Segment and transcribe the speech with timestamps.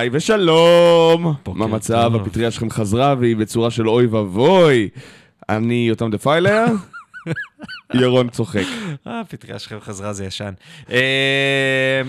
[0.00, 1.34] ביי ושלום!
[1.46, 2.12] מה המצב?
[2.14, 4.88] הפטריה שלכם חזרה והיא בצורה של אוי ואבוי.
[5.48, 6.64] אני יותם דפיילר,
[7.94, 8.62] ירון צוחק.
[9.06, 10.52] אה, הפטריה שלכם חזרה, זה ישן.
[10.92, 11.00] אה,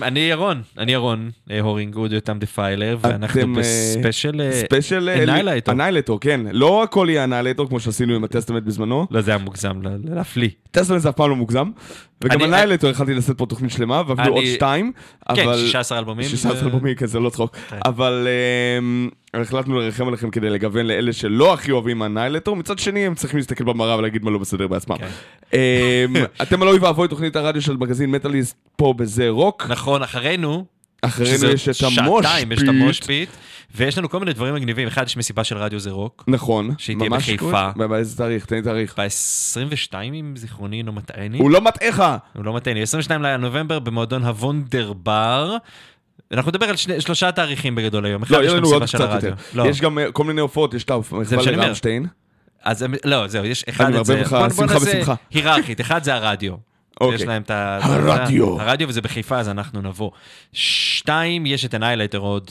[0.02, 5.10] אני ירון, אני ירון, אה, הורינג גוד יותם דפיילר, ואנחנו אתם, אה, ב special special
[5.26, 5.70] Annihilator.
[5.72, 6.40] Annihilator, כן.
[6.52, 9.06] לא הכל יהיה Annihilator כמו שעשינו עם ה Testament בזמנו.
[9.10, 10.48] לא, זה היה מוגזם, ל- להפליא.
[10.70, 11.70] Testament זה אף פעם לא מוגזם.
[12.22, 14.92] וגם אני- Annihilator יכלתי לעשות פה תוכנית שלמה, אני- עוד שתיים.
[15.34, 16.28] כן, אבל- 16 אלבומים.
[16.28, 17.56] 16 זה- אלבומים, כן, זה לא צחוק.
[17.56, 17.78] כן.
[17.84, 18.28] אבל
[18.78, 23.38] אמ, החלטנו לרחם עליכם כדי לגוון לאלה שלא הכי אוהבים אניילטור, מצד שני הם צריכים
[23.38, 24.96] להסתכל במראה ולהגיד מה לא בסדר בעצמם.
[24.98, 25.08] כן.
[25.52, 25.58] אמ,
[26.42, 29.66] אתם על אוי ואבוי תוכנית הרדיו של מגזין מטאליסט פה בזה רוק.
[29.68, 30.64] נכון, אחרינו,
[31.02, 32.82] אחרינו יש את שעתיים, יש את המושפיט.
[32.82, 33.28] המושפיט,
[33.74, 34.88] ויש לנו כל מיני דברים מגניבים.
[34.88, 36.74] אחד, יש מסיבה של רדיו זה רוק, נכון.
[36.78, 37.70] שהיא תהיה בחיפה.
[37.88, 38.44] באיזה תאריך?
[38.46, 38.98] תן לי תאריך.
[38.98, 41.38] ב-22, אם זיכרוני אינו מטעני.
[41.38, 42.02] הוא לא מטעיך!
[42.34, 45.56] הוא לא מטעני, 22 לנובמבר במועדון הוונדר בר.
[46.32, 48.22] אנחנו נדבר על שני, שלושה תאריכים בגדול היום.
[48.22, 49.30] אחד, לא, יש לנו עוד קצת הרדיו.
[49.30, 49.42] יותר.
[49.54, 49.66] לא.
[49.68, 51.24] יש גם אה, כל מיני הופעות, יש את המחווה.
[51.50, 52.06] לרמשטיין.
[52.64, 54.14] אז הם- לא, זהו, יש אחד אני את זה.
[54.14, 55.14] מערבב לך שמחה בשמחה.
[55.30, 56.54] היררכית, אחד זה הרדיו.
[57.00, 57.14] אוקיי.
[57.14, 57.78] יש להם את ה...
[57.82, 58.60] הרדיו.
[58.60, 60.10] הרדיו וזה בחיפה, אז אנחנו נבוא.
[60.52, 62.50] שתיים, יש את הניילייטר עוד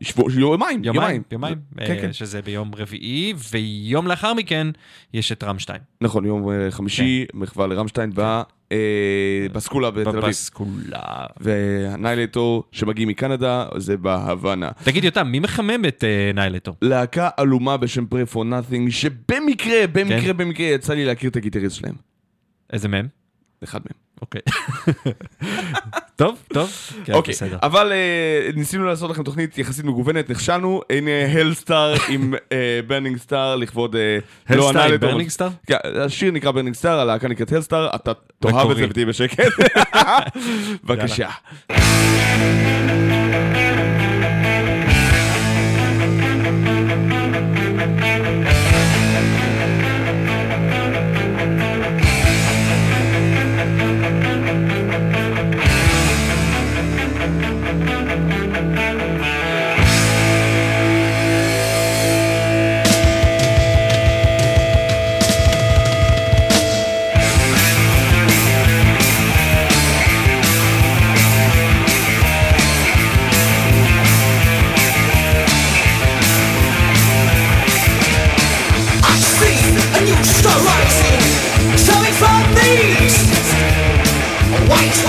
[0.00, 2.12] שבוע- יומיים, יומיים, יומיים, כן, אה, כן.
[2.12, 4.66] שזה ביום רביעי, ויום לאחר מכן
[5.14, 5.78] יש את רמשטיין.
[6.00, 8.76] נכון, יום אה, חמישי, מחווה לרמשטיין ב- אה,
[9.52, 10.24] בסקולה בתל אביב.
[10.24, 11.02] בבסקולה.
[11.40, 14.70] ו Annihilator שמגיעים מקנדה זה בהוואנה.
[14.84, 16.74] תגיד יותם, מי מחמם את Annihilator?
[16.82, 20.36] להקה עלומה בשם Pray for Nothing, שבמקרה, במקרה, כן.
[20.36, 21.94] במקרה יצא לי להכיר את הגיטריסט שלהם.
[22.72, 23.08] איזה מהם?
[23.64, 24.06] אחד מהם.
[24.20, 24.40] אוקיי.
[26.16, 26.70] טוב, טוב.
[27.04, 27.58] כן, אוקיי, בסדר.
[27.62, 32.34] אבל אה, ניסינו לעשות לכם תוכנית יחסית מגוונת, נכשלנו, הנה Helstar עם
[32.86, 33.96] Burning Star לכבוד...
[33.96, 34.18] אה,
[34.48, 35.10] Helstar עם Annihilator.
[35.10, 35.48] Burning Star?
[35.66, 38.76] כן, השיר נקרא Burning Star, הלהקה נקראת Helstar, אתה תאהב את.
[38.76, 39.52] זה ותהיה בשקט.
[40.84, 41.28] בבקשה.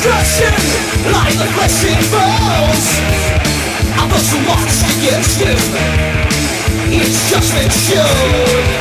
[0.00, 0.52] destruction
[1.12, 2.84] Like the question falls.
[4.00, 5.60] I must watch against him
[6.88, 8.80] It's judgment shown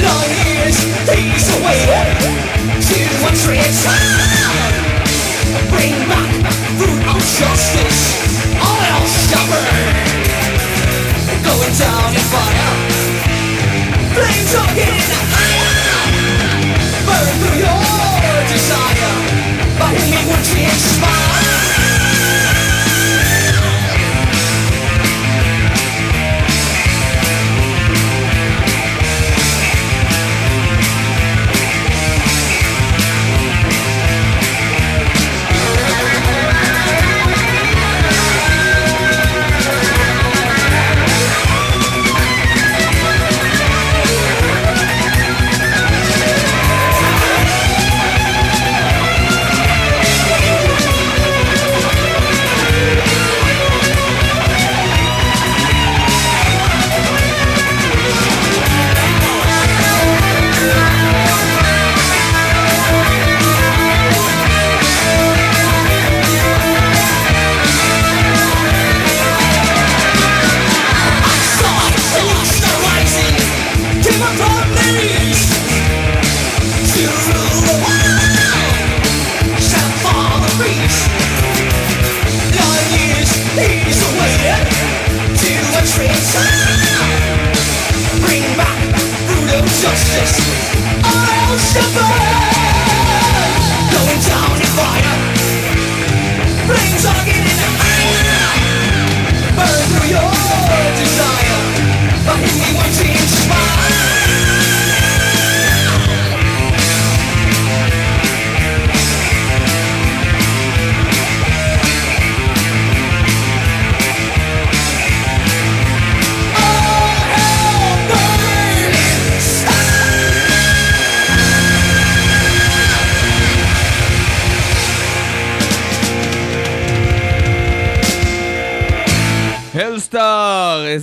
[0.00, 2.08] all years days awaited
[2.88, 4.00] to a trick ah!
[5.68, 6.30] Bring back
[6.80, 8.00] fruit of justice,
[8.56, 9.66] oil stubborn,
[11.44, 12.72] going down in fire.
[14.16, 15.68] Flames are getting higher,
[17.04, 18.99] burn through your desire,
[19.80, 21.19] by any means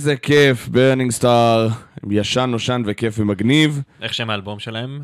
[0.08, 1.68] איזה כיף, Burning Star,
[2.10, 3.82] ישן, נושן וכיף ומגניב.
[4.02, 5.02] איך שם האלבום שלהם?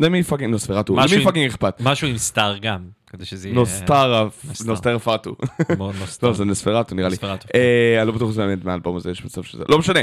[0.00, 0.96] למי fucking Nosferatu?
[0.96, 1.74] למי fucking אכפת?
[1.80, 3.54] משהו עם star גם, כדי שזה יהיה...
[3.54, 4.64] נוסטרה, נוסטר.
[4.64, 5.36] נוסטר פאטו.
[6.22, 7.16] לא, זה Nosferatu נראה לי.
[7.54, 9.64] אה, אני לא בטוח שזה באמת מהאלבום הזה, יש מצב שזה...
[9.68, 10.00] לא משנה.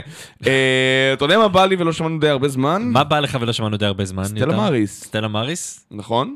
[0.48, 2.84] אה, אתה יודע מה בא לי ולא שמענו די הרבה זמן?
[2.86, 4.24] מה בא לך ולא שמענו די הרבה זמן?
[4.24, 4.58] Stella?
[4.58, 5.04] Maris.
[5.04, 5.86] Stella Maris?
[5.92, 6.36] נכון?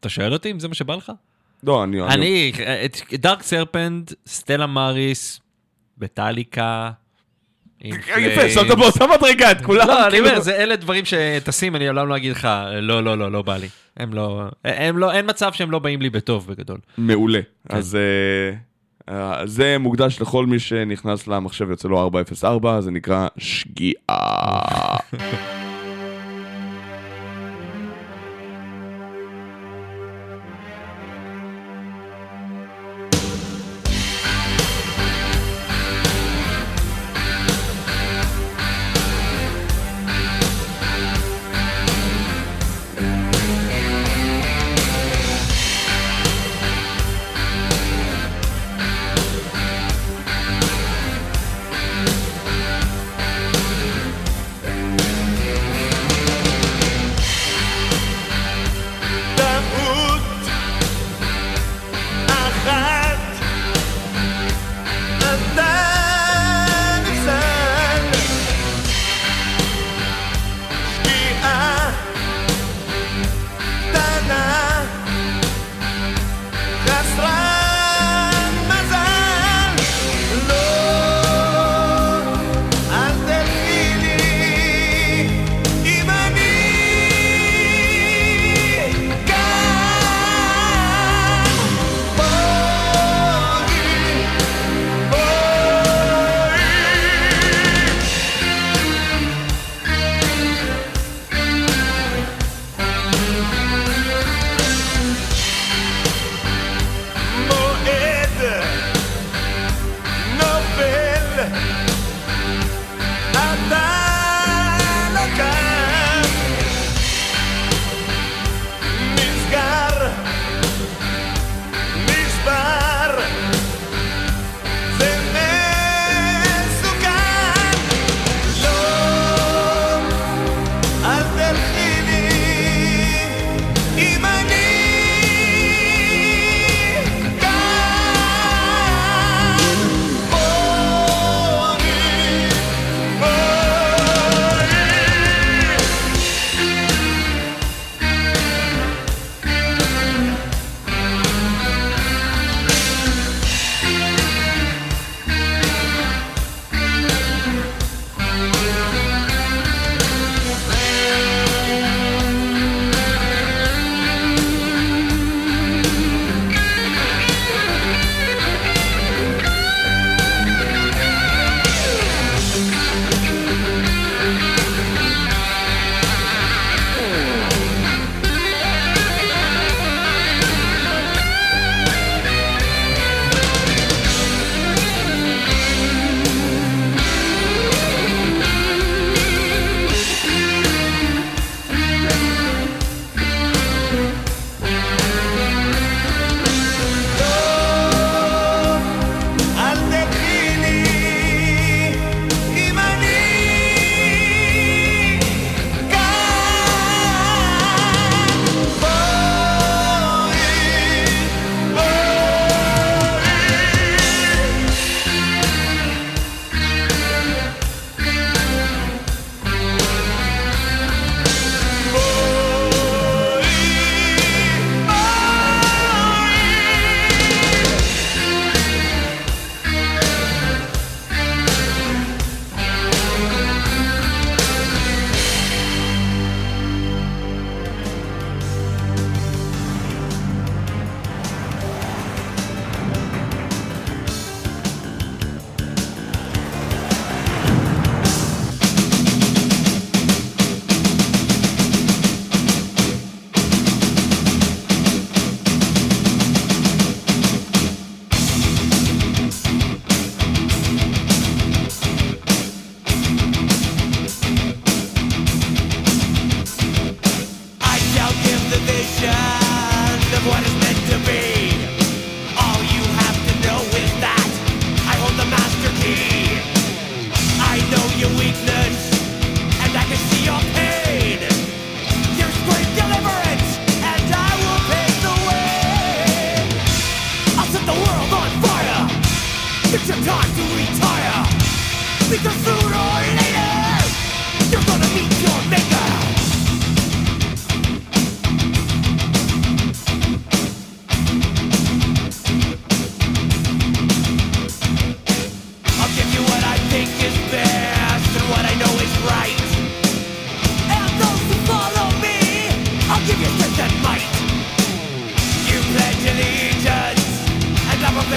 [0.00, 1.12] אתה שואל אותי אם זה מה שבא לך?
[1.62, 2.02] לא, אני...
[2.02, 2.52] אני,
[3.12, 5.40] דארק סרפנד, סטלה מאריס,
[5.98, 6.90] בטליקה.
[7.80, 8.48] עם יפה.
[8.48, 9.88] שמת באותה מדרגה את כולם.
[9.88, 10.28] לא, אני כאילו.
[10.28, 12.48] אומר, זה אלה דברים שטסים, אני לעולם לא אגיד לך,
[12.80, 13.68] לא, לא, לא, לא בא לי.
[13.96, 16.78] הם לא, הם לא, אין מצב שהם לא באים לי בטוב בגדול.
[16.98, 17.40] מעולה.
[17.68, 17.76] כן.
[17.76, 18.56] אז אה,
[19.14, 24.96] אה, זה מוקדש לכל מי שנכנס למחשב יוצא לו 404, זה נקרא שגיאה.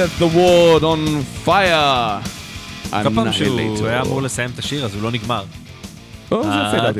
[0.00, 1.02] set the world on
[1.46, 2.20] fire.
[2.90, 3.86] כל פעם שהוא.
[3.86, 5.44] היה אמור לסיים את השיר אז הוא לא נגמר.
[6.32, 6.92] אה,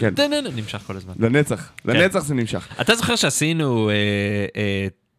[0.00, 0.14] כן.
[0.54, 1.14] נמשך כל הזמן.
[1.18, 2.68] לנצח, לנצח זה נמשך.
[2.80, 4.46] אתה זוכר שעשינו, אה,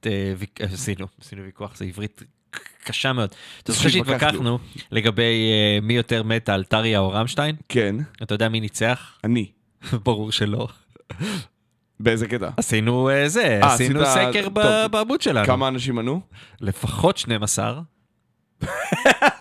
[0.06, 2.24] אה, עשינו, עשינו ויכוח, זה עברית
[2.84, 3.30] קשה מאוד.
[3.64, 4.60] אתה זוכר שהתווכחנו.
[4.92, 7.56] לגבי מי יותר מטאל, טריה או רמשטיין?
[7.70, 9.14] כן, אתה יודע מי ניצח?
[9.24, 9.52] אני.
[10.06, 10.68] ברור שלא.
[12.04, 12.50] באיזה קטע?
[12.58, 14.50] עשינו אה, זה, אה, עשינו סקר
[14.92, 15.46] בעמוד שלנו.
[15.46, 16.22] כמה אנשים ענו?
[16.62, 17.82] לפחות 12,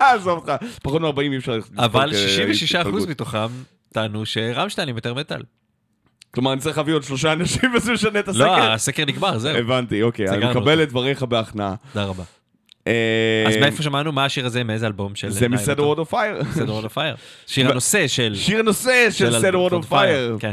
[0.01, 1.57] עזוב אותך, פחות מ-40 אי אפשר...
[1.57, 3.09] לספור אבל כ- 66% התפלגות.
[3.09, 3.47] מתוכם
[3.93, 5.43] טענו שרמשטיין הם יותר מטאל.
[6.31, 8.73] כלומר, אני צריך להביא עוד שלושה אנשים וזה משנה את לא, הסקר?
[8.73, 9.57] הסקר נגמר, זהו.
[9.57, 10.83] הבנתי, אוקיי, אני מקבל.
[10.83, 11.75] את דבריך בהכנעה.
[11.93, 12.25] תודה רבה.
[12.87, 14.13] אה, אז מאיפה שמענו?
[14.13, 14.65] מה השיר הזה?
[14.65, 15.31] מאיזה אלבום של...
[15.31, 16.43] זה מסדר וורד אוף פייר.
[16.51, 17.15] מסדר וורד פייר.
[17.47, 18.35] שיר הנושא של...
[18.35, 20.37] שיר הנושא של סדר וורד אוף פייר.
[20.41, 20.53] כן.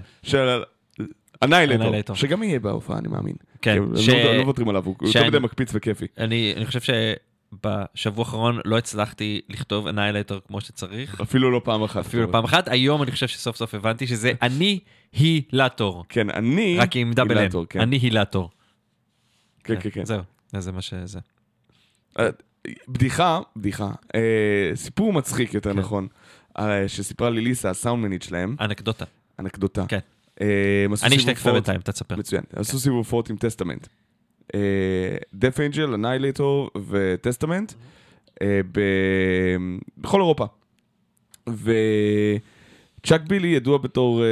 [1.45, 2.15] Annihilator.
[2.15, 3.35] שגם יהיה בהופעה, אני מאמין.
[3.61, 6.05] כן, כי הם ש- לא לא מוותרים עליו, הוא שאני- יותר מדי מקפיץ וכיפי.
[6.17, 11.21] אני אני חושב שבשבוע האחרון לא הצלחתי לכתוב אניילטור כמו שצריך.
[11.21, 12.05] אפילו לא פעם אחת.
[12.05, 12.67] אפילו פעם אחת.
[12.67, 14.79] היום אני חושב שסוף סוף הבנתי שזה אני
[15.13, 16.05] הילטור.
[16.09, 16.77] כן, אני...
[16.79, 17.65] רק עם דאבל אם.
[17.69, 17.79] כן.
[17.81, 18.49] אני הילטור.
[19.63, 20.05] כן, כן, כן.
[20.05, 20.21] זהו,
[20.59, 21.19] זה מה שזה.
[22.19, 22.29] אה,
[22.87, 24.21] בדיחה, בדיחה, אה,
[24.75, 25.79] סיפור מצחיק יותר כן.
[25.79, 26.07] נכון,
[26.59, 29.05] אה, שסיפרה לי ליסה, הסאונדמנית שלהם, אנקדוטה.
[29.39, 29.85] אנקדוטה.
[29.87, 29.99] כן.
[30.41, 32.15] אה, אני אשתה קפה בינתיים, אתה תספר.
[32.15, 32.43] מצוין.
[32.55, 33.87] עשו סיבוב הופעות עם Testament.
[35.33, 37.73] Death Angel, Annihilator ו Testament
[38.41, 39.57] אה, ב-
[39.97, 40.45] בכל אירופה.
[41.47, 44.27] וצ'אק בילי ידוע בתור אה,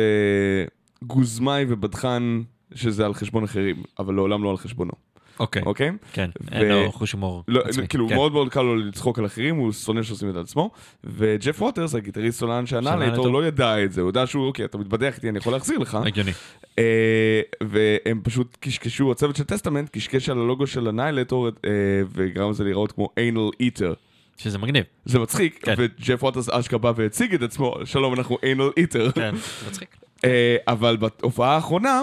[1.04, 2.42] גוזמאי ובדחן
[2.76, 4.92] שזה על חשבון אחרים, אבל לעולם לא על חשבונו.
[5.40, 5.62] אוקיי.
[5.66, 5.92] אוקיי?
[6.14, 7.88] כן, ו- אין לו חוש הומור לא, עצמי.
[7.88, 8.16] כאילו כן.
[8.16, 10.72] מאוד מאוד קל לו לצחוק על אחרים, הוא שונא שעושים את עצמו.
[11.04, 13.28] וג'ף ווטרס, הגיטריסט סולן של Annihilator.
[13.28, 15.98] לא ידע את זה, הוא ידע שהוא, אוקיי, אתה מתבדח איתי, אני יכול להחזיר לך.
[16.06, 16.32] הגיוני.
[16.80, 21.72] אה, והם פשוט קשקשו, הצוות של Testament קשקש על הלוגו של Annihilator אה,
[22.14, 23.96] וגרם לזה להיראות כמו anal eater.
[24.38, 24.84] שזה מגניב.
[25.06, 25.74] זה מצחיק, כן.
[25.78, 29.12] וג'ף ווטרס אשכרה בא והציג את עצמו, שלום אנחנו anal eater.
[29.12, 29.96] כן, זה מצחיק.
[30.26, 32.02] אה, אבל בהופעה האחרונה,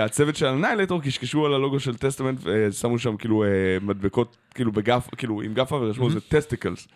[0.00, 3.48] הצוות של Annihilator קשקשו על הלוגו של Testament ושמו שם כאילו אה,
[3.82, 6.88] מדבקות, כאילו בגף, כאילו עם גפה ורשמו זה Testicles.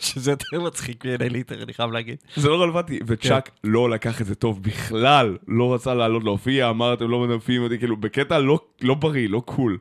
[0.00, 2.16] שזה יותר מצחיק מ Annihilator, אני חייב להגיד.
[2.36, 6.94] זה לא רלוונטי, וצ'אק לא לקח את זה טוב בכלל, לא רצה לעלות להופיע, אמר
[6.94, 9.78] אתם לא מנפים אותי, כאילו בקטע לא- לא בריא, לא cool.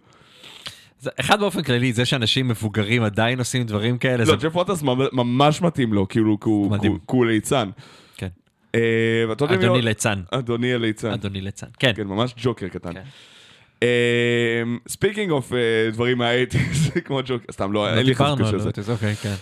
[1.20, 4.24] אחד באופן כללי, זה שאנשים מבוגרים עדיין עושים דברים כאלה.
[4.26, 6.50] לא, ג'ף ווטרס ממ- ממש מתאים לו, כאילו, כי
[7.06, 7.70] הוא ליצן.
[9.34, 10.22] אדוני עוד- ליצן.
[10.32, 11.12] אדוני הליצן.
[11.12, 11.68] אדוני ליצן.
[11.80, 11.92] כן.
[11.96, 12.94] כן, ממש ג'וקר קטן.
[12.94, 13.04] כן.
[14.88, 15.52] Speaking of
[15.94, 18.70] דברים מה eighties, כמו ג'וקר, סתם לא, לא אין לי חזקה של על זה.
[19.22, 19.36] כן.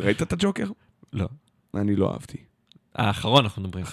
[0.00, 0.64] ראית את הג'וקר?
[1.12, 1.28] לא.
[1.74, 2.36] אני לא אהבתי.
[2.94, 3.84] האחרון אנחנו מדברים.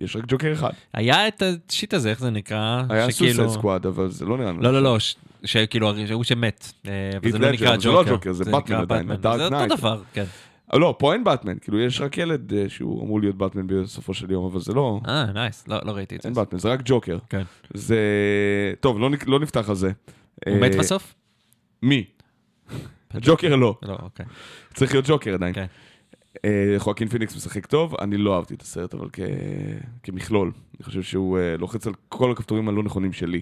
[0.00, 0.70] יש רק ג'וקר אחד.
[0.94, 2.82] היה את ה shit הזה, איך זה נקרא?
[2.88, 4.58] היה Suicide Squad, אבל זה לא נראה לי.
[4.60, 6.72] לא, לא, לא, ש- שכאילו, הוא שמת.
[6.88, 8.14] אה, זה לא נקרא זה לא ג'וקר.
[8.14, 9.44] ג'וקר, זה באטמן עדיין, זה.
[9.64, 10.24] אותו דבר, כן.
[10.74, 14.14] אה, לא, פה אין באטמן, כאילו יש רק ילד אה, שהוא אמור להיות באטמן בסופו
[14.14, 15.68] של יום, אבל זה לא, אה, nice.
[15.68, 16.28] לא לא ראיתי את זה.
[16.28, 17.18] אין באטמן, זה רק ג'וקר.
[17.28, 17.42] כן.
[17.74, 17.98] זה...
[18.80, 19.92] טוב, לא לא נפתח על זה.
[20.46, 21.14] הוא אה, מת בסוף?
[21.82, 22.04] מי?
[23.10, 24.26] הג'וקר לא, לא, אוקיי.
[24.74, 25.54] צריך להיות ג'וקר עדיין.
[25.54, 25.66] כן.
[26.44, 29.20] אה, חואקין פיניקס משחק טוב, אני לא אהבתי את הסרט, אבל כ...
[30.02, 30.52] כמכלול.
[30.76, 33.40] אני חושב שהוא אה, לוחץ על כל הכפתורים הלא נכונים שלי.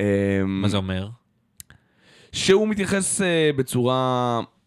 [0.00, 1.08] אה, מה זה אומר?
[2.32, 4.59] שהוא מתייחס אה, בצורה אה,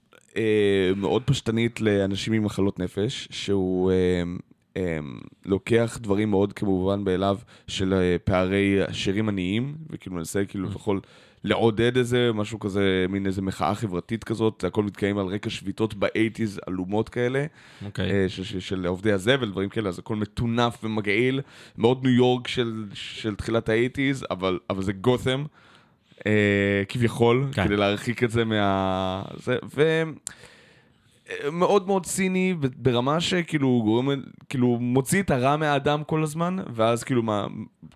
[0.95, 4.23] מאוד פשטנית לאנשים עם מחלות נפש, שהוא אה,
[4.77, 4.99] אה,
[5.45, 10.99] לוקח דברים מאוד כמובן מאליו של אה, פערי עשירים עניים, וכאילו מנסה כאילו יכול
[11.43, 16.59] לעודד איזה משהו כזה, מין איזה מחאה חברתית כזאת, הכל מתקיים על רקע שביתות באייטיז
[16.67, 17.45] עלומות כאלה.
[17.85, 18.11] אוקיי.
[18.11, 21.41] אה, של, של, של עובדי הזבל, דברים כאלה, אז הכל מטונף ומגעיל,
[21.77, 25.45] מאוד ניו יורק של, של תחילת האייטיז, אבל, אבל זה גות'ם, אה,
[26.89, 27.65] כביכול, כן.
[27.65, 29.21] כדי להרחיק את זה מה...
[29.38, 30.03] זה, ו...
[31.29, 34.09] אה, מאוד מאוד ציני ברמה שכאילו גורם,
[34.49, 37.47] כאילו מוציא את הרע מהאדם כל הזמן ואז כאילו מה,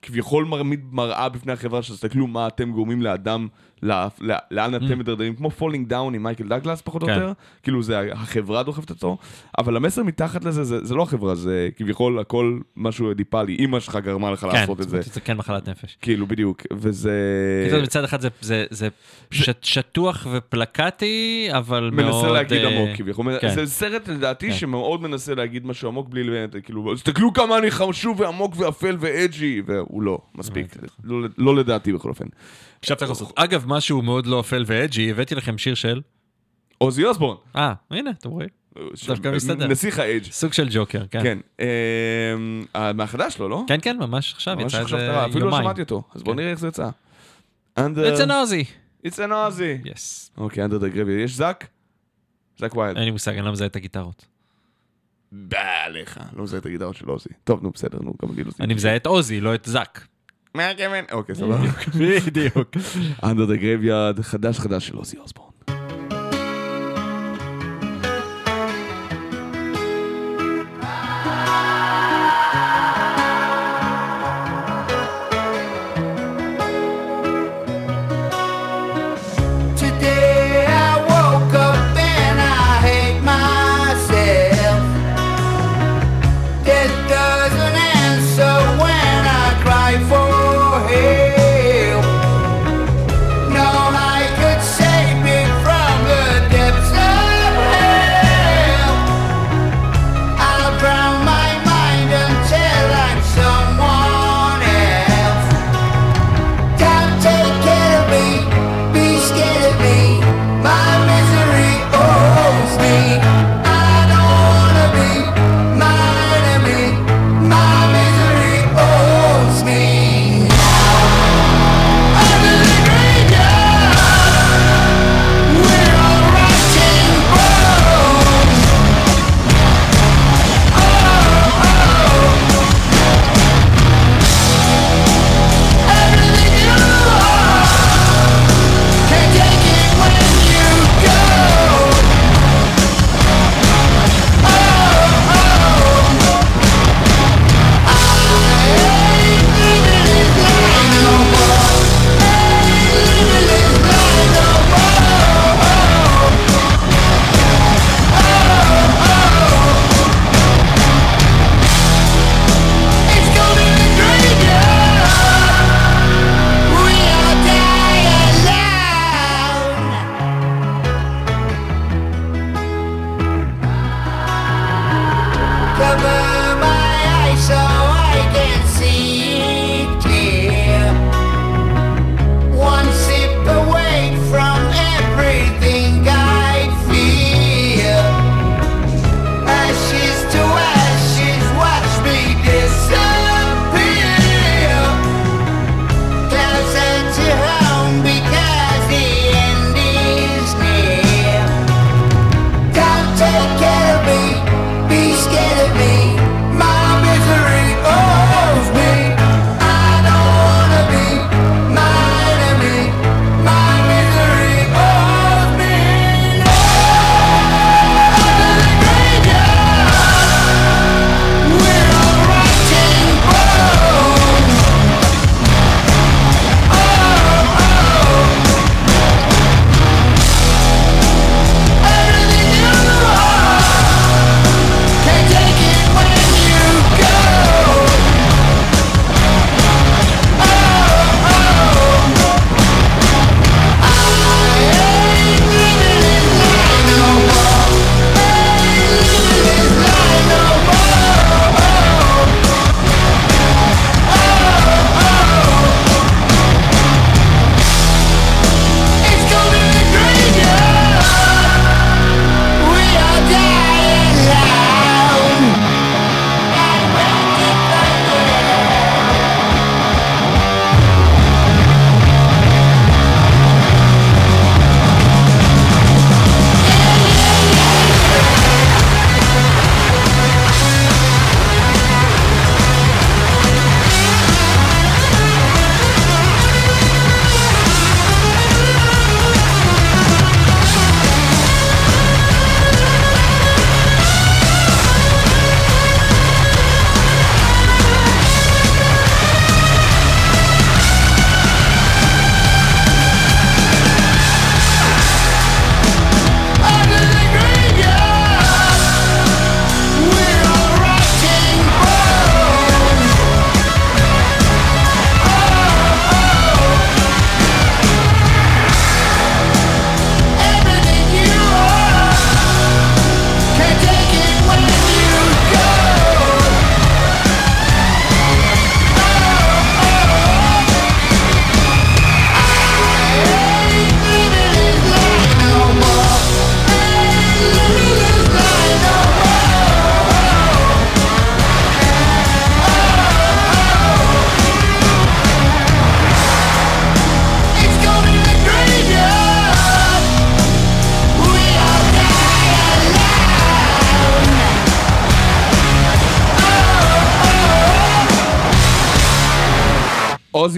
[0.02, 3.77] כביכול מעמיד מראה בפני החברה שתסתכלו מה אתם גורמים לאדם, לא, לא,
[4.52, 7.13] לאן אתם מדרדרים, כמו Falling Down עם מייקל דגלס פחות או כן.
[7.13, 7.32] יותר,
[7.63, 9.18] כאילו זה החברה דוחפת אותו,
[9.58, 14.32] אבל המסר מתחת לזה זה, לא החברה, זה כביכול הכל משהו אדיפלי, אימא שלך גרמה
[14.32, 15.98] לך כן, לעשות את זה, אומרת, זה כן מחלת נפש.
[16.02, 17.12] כאילו בדיוק, וזה...
[17.84, 18.88] מצד אחד זה-
[19.62, 22.06] שטוח ופלקטי, אבל מאוד...
[22.06, 23.40] מנסה להגיד אה, עמוק כביכול.
[23.42, 23.56] כן.
[23.56, 24.54] זה סרט לדעתי כן.
[24.54, 29.62] שמאוד מנסה להגיד משהו עמוק בלי באמת, כאילו, תסתכלו כמה אני חשוב ועמוק ואפל ואג'י,
[29.66, 30.66] והוא לא, מספיק.
[31.04, 32.26] לא- לא לדעתי בכל אופן.
[32.80, 33.32] עכשיו צריך לעשות.
[33.36, 36.02] אגב, משהו מאוד לא אפל ואג'י, הבאתי לכם שיר של...
[36.78, 37.38] עוזי אוסבורן.
[37.56, 38.50] אה, הנה, אתם רואים?
[39.08, 39.68] דווקא מסתדר.
[39.68, 40.24] נסיך האג'.
[40.24, 41.24] סוג של ג'וקר, כן.
[41.24, 41.38] כן.
[41.60, 41.66] אמ,
[42.76, 43.63] אה, מהחדש שלו, לא?
[43.68, 45.63] כן, כן, ממש עכשיו, ממש יצא איזה קרה, אפילו לא יומיים.
[45.63, 46.32] שמעתי אותו, אז כן.
[46.36, 46.90] נראה איך זה יצא.
[47.80, 48.68] Under- It's an Ozzy.
[49.08, 49.90] It's an Ozzy.
[49.96, 50.32] Yes.
[50.38, 51.12] אוקיי, Under the Grave.
[51.13, 51.68] יש זאק?
[52.58, 52.96] זאק ויילד.
[52.98, 54.26] אין לי מושג, אני לא מזהה את הגיטרות.
[55.32, 56.20] בא עליך.
[56.34, 57.30] לא מזהה את הגיטרות של עוזי.
[57.44, 60.08] טוב, נו, בסדר, נו, גם אני לא אני מזהה את עוזי, לא את זאק.
[60.58, 61.06] מה הכוון?
[61.12, 61.58] אוקיי, סבבה.
[62.26, 62.70] בדיוק.
[63.24, 65.47] Under the Graveyard, חדש חדש של עוזי אוסבורן.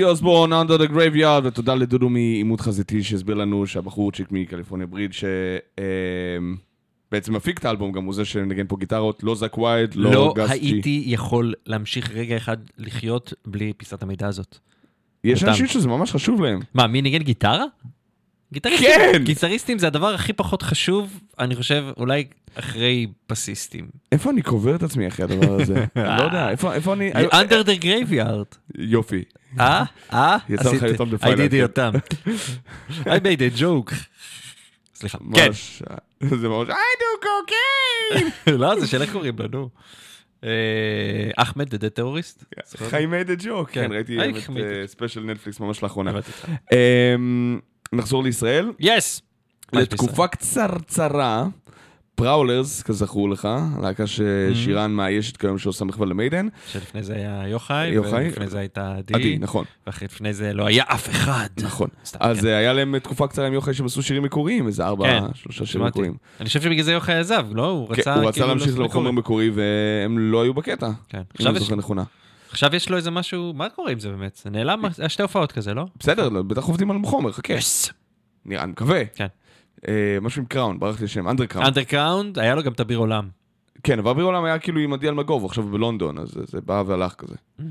[0.10, 5.12] אוסבורן, Under the Graveyard, ותודה לדודו מעימות חזיתי שהסביר לנו שהבחורצ'יק מקליפורניה בריד,
[7.10, 10.34] שבעצם מפיק את האלבום, גם הוא זה שמנגן פה גיטרות, לא זק וייד, לא, לא
[10.38, 10.54] גס ג'י.
[10.54, 14.58] הייתי יכול להמשיך רגע אחד לחיות בלי פיסת המידע הזאת.
[15.24, 15.44] יש.
[15.44, 16.60] אנשים שזה ממש חשוב להם.
[16.74, 17.66] מה, מי ניגן גיטרה?
[18.54, 18.90] גיטריסטים.
[18.90, 19.24] כן!
[19.24, 23.90] גיטריסטים זה הדבר הכי פחות חשוב, אני חושב, אולי אחרי בסיסטים.
[24.12, 25.74] איפה אני קובר את עצמי אחרי הדבר הזה?
[25.96, 27.12] אני לא יודע, איפה איפה אני...
[27.14, 28.58] Under the graveyard.
[28.78, 29.24] יופי.
[29.60, 29.84] אה?
[30.14, 30.38] אה?
[30.50, 31.56] יצא לך I דפיילר, did כן.
[31.56, 31.92] יותם.
[33.06, 33.94] I made a joke.
[34.96, 35.18] סליחה.
[35.34, 35.52] כן.
[36.20, 38.52] זה ממש, I do cocaine!
[38.62, 39.70] לא, זה של איך קוראים לו,
[40.44, 40.50] אה,
[41.36, 42.64] אחמד, the dead terrorist?
[42.90, 43.88] חיים made a joke, כן.
[43.88, 44.36] כן, ראיתי את
[44.86, 46.12] ספיישל נטפליקס ממש לאחרונה.
[46.74, 47.60] אמ,
[47.94, 48.72] נחזור לישראל.
[48.80, 49.22] יס!
[49.74, 51.46] לתקופה קצרצרה,
[52.20, 53.48] פראולרס, כזכור לך,
[53.82, 56.48] להקה ששירן מאיישת כיום שעושה מחווה למיידן.
[56.68, 58.26] שלפני זה היה יוחאי, יוחאי.
[58.26, 61.48] ולפני זה הייתה עדי, עדי, נכון, ולפני זה לא היה אף אחד.
[61.62, 61.88] נכון.
[62.20, 62.48] אז כן.
[62.48, 65.66] אה, היה להם תקופה קצרה עם יוחאי שהם עשו שירים מקוריים, איזה ארבע, כן, שלושה
[65.66, 65.88] שירים.
[65.88, 66.14] מקוריים.
[66.40, 67.66] אני חושב שבגלל זה יוחאי עזב, לא?
[67.70, 69.50] הוא כן, רצה הוא רצה כאילו להמשיך לעשות לחומר מקורי.
[69.54, 71.18] והם לא היו בקטע, כן.
[71.18, 72.04] אם עכשיו אני יש- זוכר נכונה.
[72.52, 74.42] עכשיו יש לו איזה משהו, מה קורה עם זה באמת?
[74.44, 75.86] זה נעלם, היה שתי הופעות כזה, לא?
[76.00, 77.54] בסדר, לא, בטח עובדים על חומר, חכה.
[78.46, 79.02] נראה, אני מקווה.
[79.16, 79.28] כן.
[79.88, 81.66] אה, משהו עם Crown, ברח לי השם, Undercrown.
[81.68, 83.30] Undercrowned, היה לו גם את אביר עולם.
[83.84, 87.14] כן, אבל אביר עולם היה כאילו עם עדי אלמגוב, עכשיו בלונדון, אז זה- בא והלך
[87.14, 87.36] כזה.
[87.36, 87.64] Mm,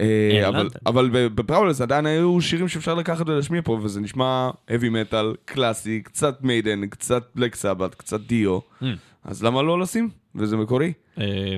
[0.00, 0.78] אה, אה, אבל- לונדון.
[0.86, 6.02] אבל ב- בפראולס עדיין היו שירים שאפשר לקחת ולהשמיע פה, וזה נשמע heavy metal, קלאסי,
[6.02, 8.84] קצת מיידן, קצת בלק סבת, קצת דיו, Mm.
[9.24, 10.08] אז למה לא לשים?
[10.34, 10.92] וזה מקורי.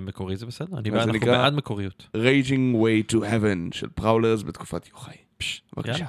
[0.02, 2.08] מקורי זה בסדר, אנחנו בעד מקוריות.
[2.16, 5.14] Raging Way to Heaven של פראולרס בתקופת יוחאי.
[5.76, 6.06] בבקשה.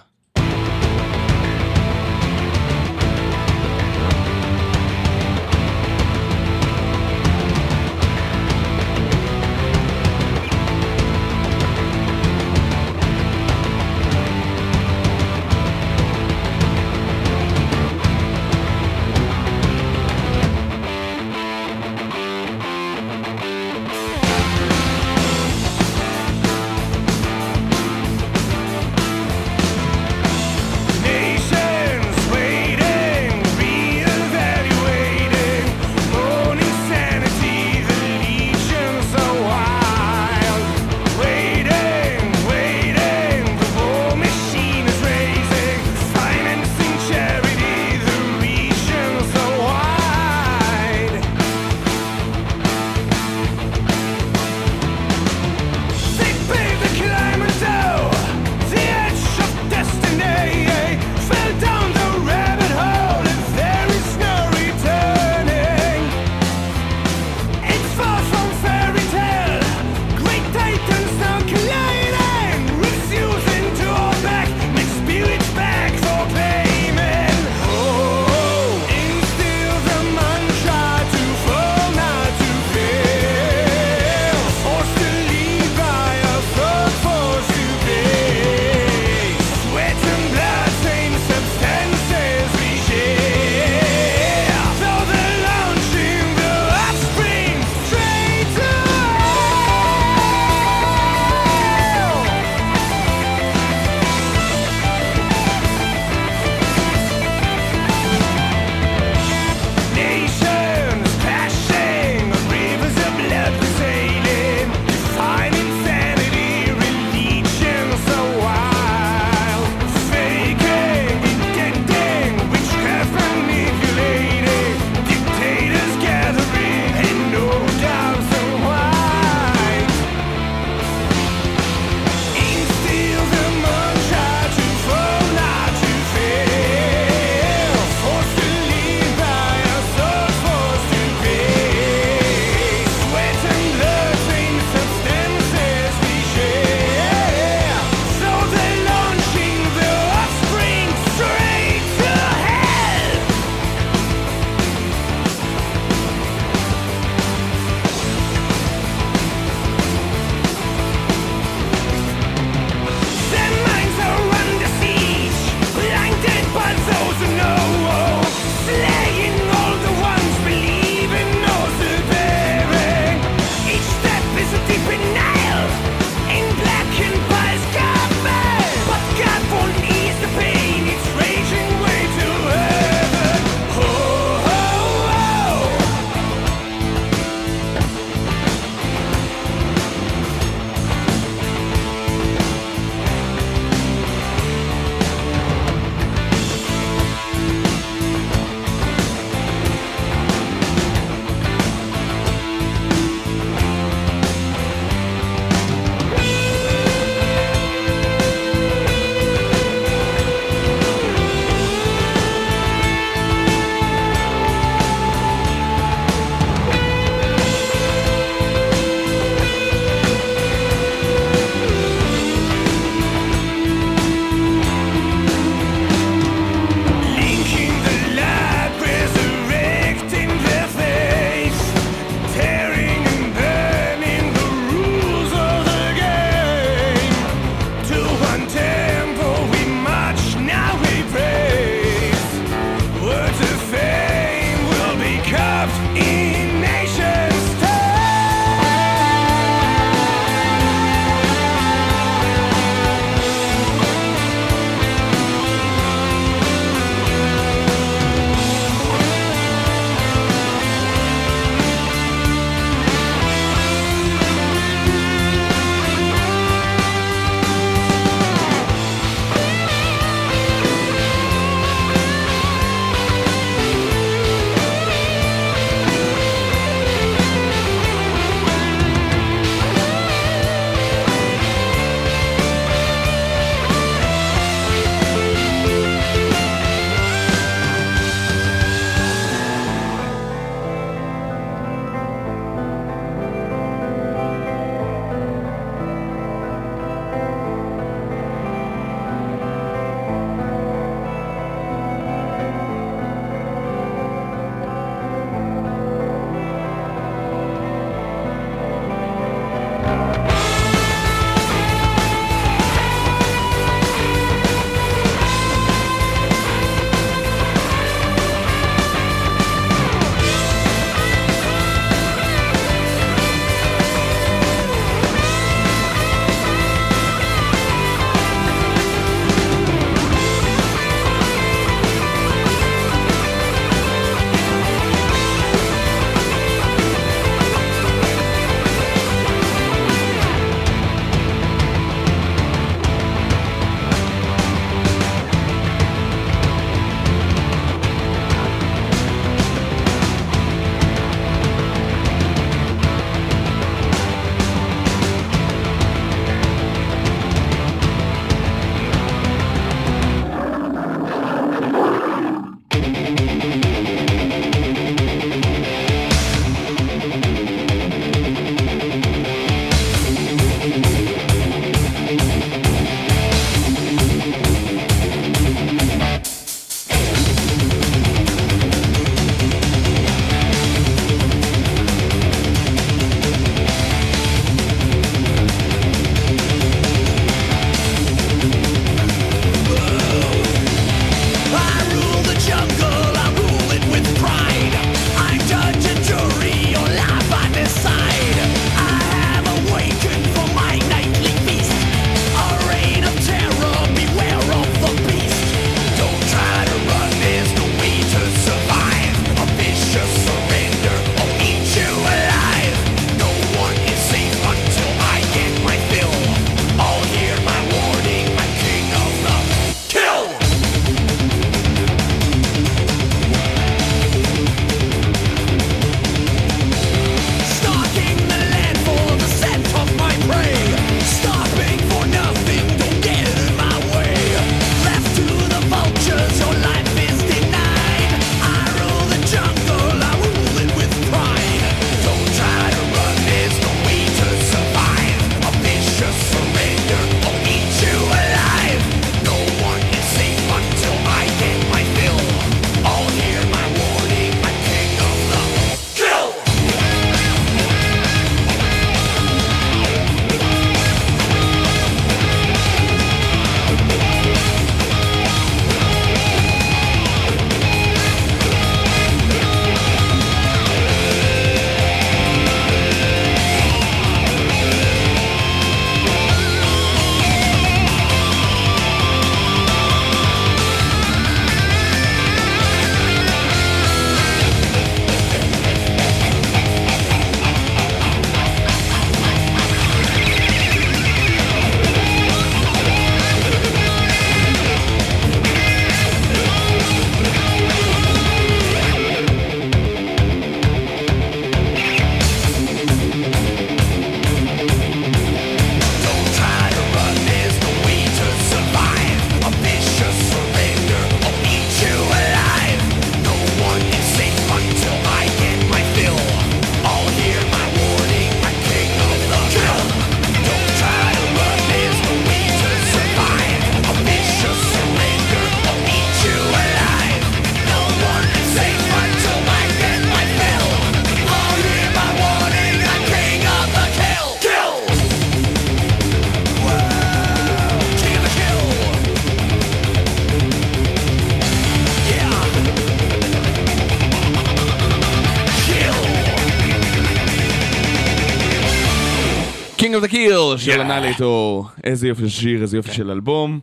[550.34, 550.82] Kill של.
[550.82, 551.68] אנליטור.
[551.84, 553.60] איזה יופי של שיר, איזה יופי של אלבום.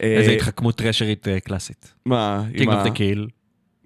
[0.00, 1.94] איזה אה, התחכמות טרשרית אה, קלאסית.
[2.06, 3.30] מה, King of the Kill.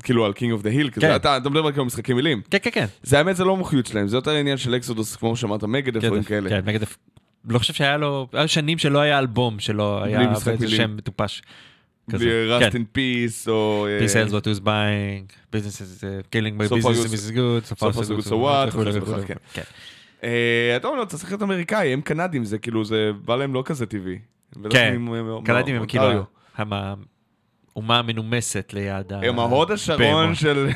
[0.02, 0.90] כאילו על King of the Hill, כן.
[0.90, 2.42] כזה, אתה אתה מדבר על כאילו משחקי מילים.
[2.50, 2.86] כן, כן, כן.
[3.02, 6.22] זה האמת, זה לא מומחיות שלהם, זה יותר עניין של אקסודוס, כמו שאמרת, מגד, דברים
[6.22, 6.50] כאלה.
[6.50, 6.80] כן, מגד...
[7.48, 8.28] לא חושב שהיה לו...
[8.32, 10.68] היה שנים שלא היה אלבום בלי היה מילים.
[10.68, 11.42] שם מטופש.
[12.10, 12.24] כזה.
[12.24, 12.68] בלי כן.
[12.68, 13.86] Rust in Peace, או...
[13.88, 17.74] אה, Peace sells what who's buying, business is uh, killing by business is good, so
[17.76, 19.62] far so good so what, וכו' וכו'
[20.24, 23.62] אה, אתה אומר, אתה צריך להיות אמריקאי, הם קנדים, זה כאילו, זה בא להם לא
[23.66, 24.18] כזה טבעי.
[24.56, 25.02] בטח כן,
[25.44, 26.24] קנדים הם כאילו
[27.74, 29.20] האומה המנומסת ליד ה...
[29.22, 30.34] הם ההוד השרון.
[30.34, 30.68] של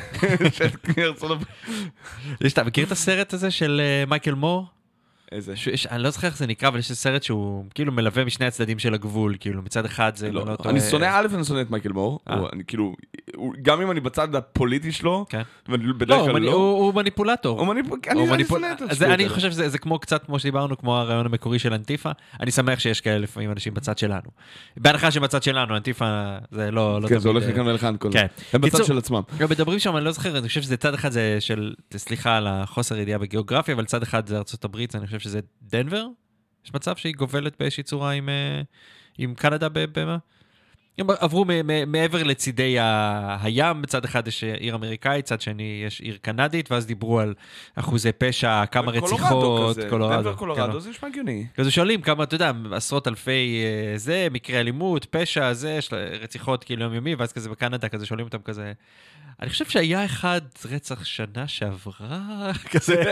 [0.97, 2.53] ארצות הברית.
[2.53, 4.65] אתה מכיר את הסרט הזה של אה, מייקל מור?
[5.33, 5.55] איזה?
[5.55, 8.79] שיש- אני לא זוכר איך זה נקרא, אבל יש סרט שהוא כאילו מלווה משני הצדדים
[8.79, 10.27] של הגבול, כאילו מצד אחד זה...
[10.27, 12.35] אני לא, טועה- אני שונא, א', אני שונא את מייקל מור, אה.
[12.35, 12.95] הוא- אני כאילו,
[13.35, 15.41] הוא- גם אם אני בצד הפוליטי שלו, כן.
[15.67, 17.59] ואני לא, בדרך הוא כלל לא, הוא הוא מניפולטור.
[17.59, 19.29] הוא מניפ- אני הוא אני מניפול- שונא את השטויות אני.
[19.29, 22.11] חושב שזה זה כמו קצת כמו שדיברנו, כמו הרעיון המקורי של אנטיפה.
[22.39, 24.29] אני שמח שיש כאלה לפעמים אנשים בצד שלנו.
[24.77, 26.05] בהנחה שבצד שלנו, אנטיפה
[26.51, 28.25] זה לא לא כן, זה הולך אה, לכאן ולכאן כל כן.
[28.37, 28.47] זה.
[28.53, 29.21] הם בצד של עצמם.
[29.49, 32.97] מדברים שם, אני לא זוכר, אני חושב שזה צד אחד זה של, סליחה על החוסר
[32.97, 36.05] ידיעה בגיאוגרפיה, אבל צד אחד זה ארצות הברית, אני חושב שזה דנבר.
[36.65, 38.61] יש מצב שהיא גובלת באיזושהי צורה עם, אה,
[39.17, 40.17] עם קנדה במה?
[40.97, 42.77] הם עברו מ- מ- מעבר לצידי
[43.39, 47.33] הים, בצד אחד יש עיר אמריקאית, צד שני יש עיר קנדית, ואז דיברו על
[47.75, 50.17] אחוזי פשע, כמה קולורדו רציחות, כזה, קולורדו.
[50.17, 50.79] דנבר קולורדו, כן.
[50.79, 51.47] זה נשמע הגיוני.
[51.55, 55.79] כזה שואלים כמה, אתה יודע, עשרות אלפי אה, זה, מקרי אלימות, פשע, זה,
[56.21, 58.73] רציחות כאילו יומיומי, ואז כזה בקנדה, כזה שואלים אותם כזה,
[59.43, 60.41] אני חושב שהיה אחד
[60.71, 62.21] רצח שנה שעברה,
[62.71, 63.03] כזה.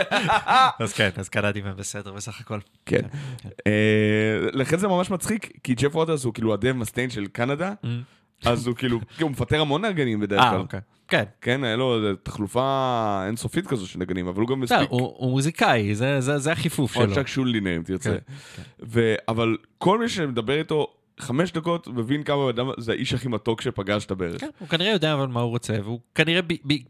[0.78, 2.58] אז כן, אז קנדים הם בסדר בסך הכל.
[2.86, 3.00] כן.
[3.66, 3.72] אה,
[4.52, 7.72] לכן זה ממש מצחיק, כי ג'ף ווטרס הוא כאילו הדב מסטיין של קנדה,
[8.44, 10.58] אז הוא כאילו, הוא מפטר המון נגנים בדרך אה, כלל.
[10.58, 10.80] אוקיי.
[11.08, 11.24] כן.
[11.40, 14.78] כן, היה לו תחלופה אינסופית כזו של נגנים, אבל הוא גם מספיק...
[14.90, 17.14] הוא הוא מוזיקאי, זה- זה זה החיפוף או שלו.
[17.14, 18.10] צ'אק שולינר, אם תרצה.
[18.10, 18.96] כן,
[19.28, 20.86] אבל כל מי שמדבר איתו
[21.22, 24.40] חמש דקות, מבין כמה אדם זה האיש הכי מתוק שפגשת בערך.
[24.40, 26.82] כן, הוא כנראה יודע אבל מה הוא רוצה, והוא כנראה, ב- ב-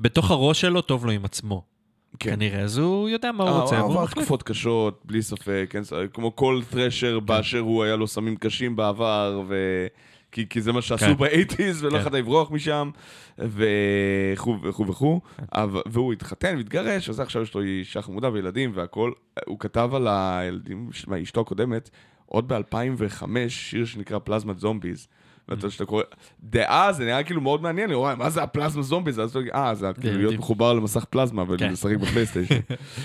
[0.00, 1.62] בתוך הראש שלו טוב לו עם עצמו.
[2.18, 2.30] כן.
[2.30, 3.78] כנראה, אז הוא יודע מה אה, הוא רוצה.
[3.80, 4.06] הוא עבר.
[4.06, 9.42] תקופות קשות, בלי ספק, כן, כמו כל ת'רשר באשר הוא, היה לו סמים קשים בעבר,
[9.48, 9.56] ו...
[10.32, 11.16] כי, כי זה מה שעשו כן.
[11.16, 12.00] באייטיז, ולא כן.
[12.00, 12.90] יכולת לברוח משם,
[13.38, 15.20] וכו' וכו' וכו',
[15.52, 19.12] אבל- והוא התחתן והתגרש, וזה עכשיו יש לו אישה חמודה וילדים והכל.
[19.46, 20.90] הוא כתב על הילדים
[21.22, 21.90] אשתו הקודמת,
[22.32, 25.08] עוד ב-2005, שיר שנקרא פלזמת זומביז.
[25.48, 26.02] ואתה שאתה קורא,
[26.42, 29.20] דאז זה נראה כאילו מאוד מעניין, אני רואה, מה זה הפלזמה זומביז?
[29.20, 30.34] אז אתה אומר, אה, זה כאילו להיות.
[30.34, 31.50] מחובר למסך פלזמה כן.
[31.50, 32.60] ולשחק בפלייסטיישן.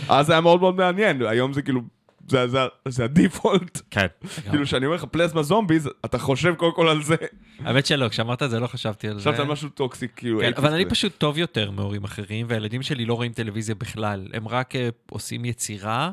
[0.10, 1.82] אז זה היה מאוד מאוד מעניין, היום זה כאילו,
[2.28, 3.82] זה- הדיפולט.
[3.92, 4.06] כן.
[4.50, 7.16] כאילו, כשאני אומר לך פלזמה זומביז, אתה חושב קודם כל על זה.
[7.60, 9.20] האמת שלא, כשאמרת את זה לא חשבתי על זה.
[9.20, 10.40] חשבת על משהו טוקסי, כאילו...
[10.40, 10.86] כן, אבל אני.
[10.86, 14.28] פשוט טוב יותר מהורים אחרים, והילדים שלי לא רואים טלוויזיה בכלל.
[14.34, 16.12] הם רק אה, עושים יצירה.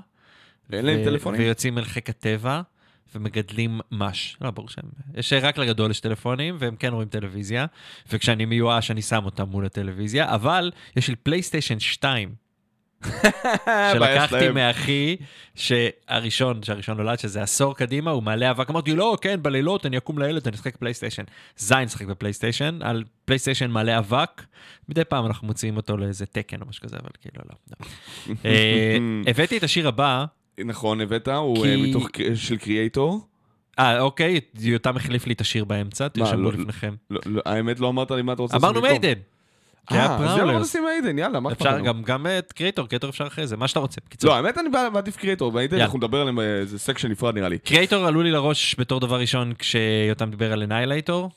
[0.70, 1.40] ואין להם טלפונים?
[1.40, 2.60] ויוצאים אל חיק הטבע,
[3.14, 4.36] ומגדלים מש.
[4.40, 4.84] לא, ברור שהם...
[5.14, 7.66] יש רק לגדול יש טלפונים, והם כן רואים טלוויזיה,
[8.12, 12.34] וכשאני מיואש אני שם אותם מול הטלוויזיה, אבל יש לי פלייסטיישן 2.
[13.92, 14.48] שלקחתי.
[14.48, 15.16] מאחי,
[15.54, 20.18] שהראשון, שהראשון נולד, שזה עשור קדימה, הוא מעלה אבק, אמרתי, לא, כן, בלילות אני אקום
[20.18, 21.22] לילד, אני אשחק פלייסטיישן.
[21.56, 24.42] זין שחק בפלייסטיישן, על פלייסטיישן מעלה אבק,
[24.88, 27.56] מדי פעם אנחנו מוציאים אותו לאיזה תקן או משהו כזה, אבל כאילו לא.
[27.70, 27.86] לא.
[28.44, 28.96] אה,
[29.26, 30.24] הבאתי את השיר הבא,
[30.64, 33.20] נכון, הבאת, הוא כי- אה, מתוך של Kreator.
[33.78, 36.94] אה, אוקיי, יותם החליף לי את השיר באמצע, תרשמו לא- לפניכם.
[37.10, 39.02] לא, לא, האמת לא אמרת לי מה אתה רוצה אמרנו לעשות במקום.
[39.06, 39.20] Maiden.
[39.86, 40.60] כי היה אה, אז יאללה, בוא.
[40.60, 41.84] נשים Maiden, יאללה, מה אכפת אפשר לנו?
[41.84, 44.00] גם, גם את Kreator, Kreator אפשר אחרי זה, מה שאתה רוצה.
[44.06, 44.30] בקיצור.
[44.30, 45.84] לא, האמת אני מעדיף Kreator, Maiden, יאללה.
[45.84, 47.58] אנחנו נדבר עליהם באיזה section נפרד נראה לי.
[47.58, 51.30] Kreator עלו לי לראש בתור דבר ראשון כשיותם דיבר על Annihilator.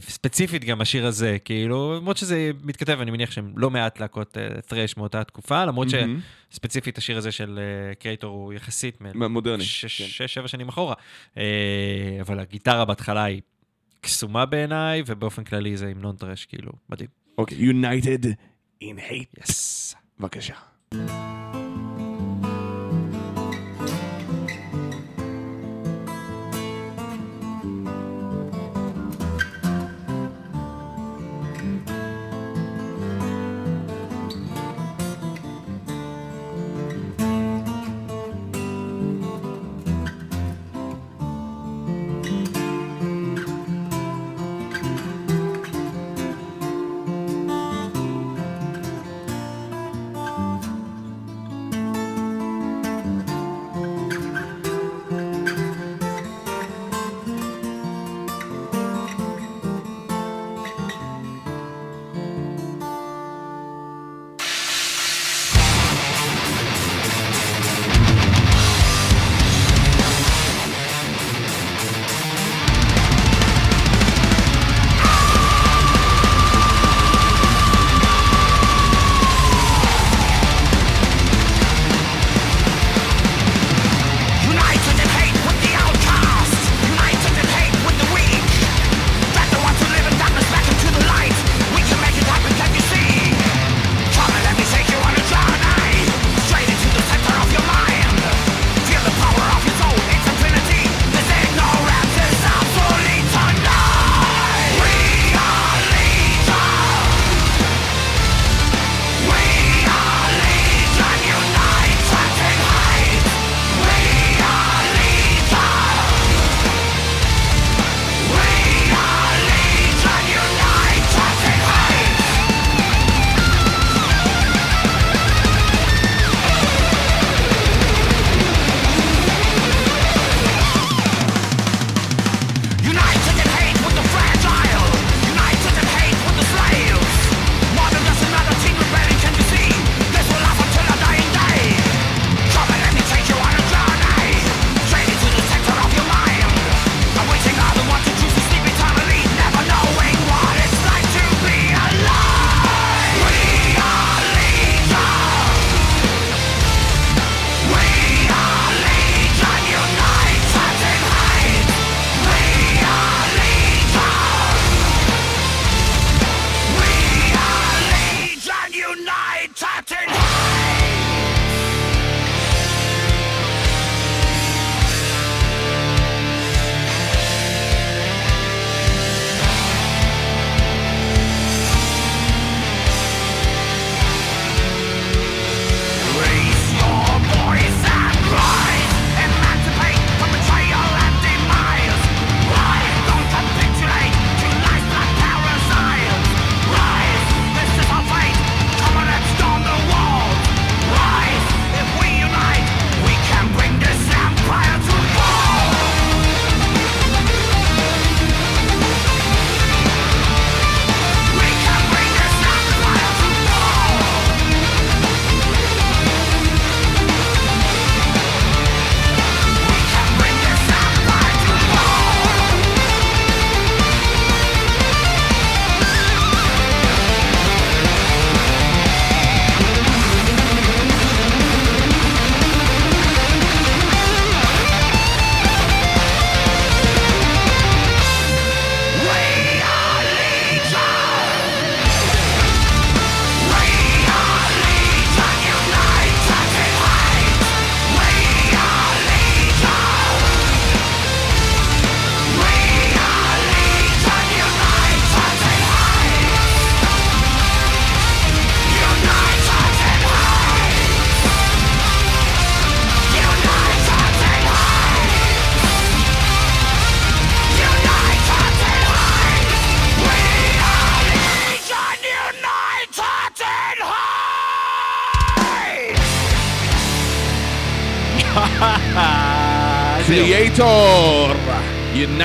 [0.00, 4.36] ספציפית גם השיר הזה, כאילו, למרות שזה מתכתב, אני מניח שהם לא מעט להקות
[4.68, 5.88] thrash מאותה תקופה, למרות.
[6.50, 10.08] שספציפית השיר הזה של אה, Kreator הוא יחסית מ- מודרני, שש, כן.
[10.08, 10.94] שש, שבע שנים אחורה.
[11.36, 11.42] אה,
[12.20, 13.40] אבל הגיטרה בהתחלה היא
[14.00, 17.21] קסומה בעיניי, ובאופן כללי זה המנון טרש, כאילו, מדהים.
[17.38, 18.24] אוקיי, United
[18.84, 19.42] in hate.
[19.42, 19.94] יס.
[20.20, 20.54] בבקשה.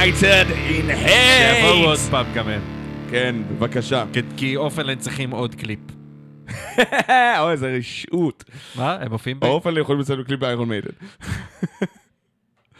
[0.08, 2.12] United in שיבואו עוד hate!
[2.12, 2.62] פעם גם הם.
[3.12, 4.06] כן, בבקשה.
[4.38, 5.80] כי- אופנלנד צריכים עוד קליפ.
[7.40, 8.44] אוי, איזה רשעות.
[8.76, 8.98] מה?
[9.02, 9.44] הם מופיעים ב...
[9.44, 10.90] האופן יכולים לצאת קליפ באיירון מיידן.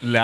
[0.02, 0.20] לא.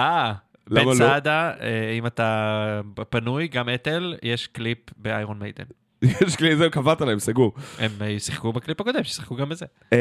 [0.71, 0.95] למה בן לא?
[0.95, 2.81] סעדה, אה, אם אתה
[3.11, 5.65] פנוי, גם אתל, יש קליפ באיירון מיידן.
[6.27, 7.53] יש לי, זהו, קבעת להם, סגור.
[7.79, 9.67] הם אה, שיחקו בקליפ הקודם, שיחקו גם בזה.
[9.93, 9.99] אמ,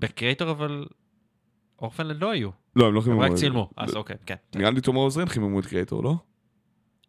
[0.00, 0.84] בקריאטור אבל...
[1.82, 3.20] אורפנלנד לא היו, לא, הם לא הם חיממו.
[3.20, 3.70] רק צילמו.
[3.76, 4.34] אז אוקיי, כן.
[4.54, 6.14] נראה לי תומר עוזרין חיממו את קריאטור, לא?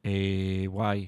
[0.05, 1.07] אה, וואי.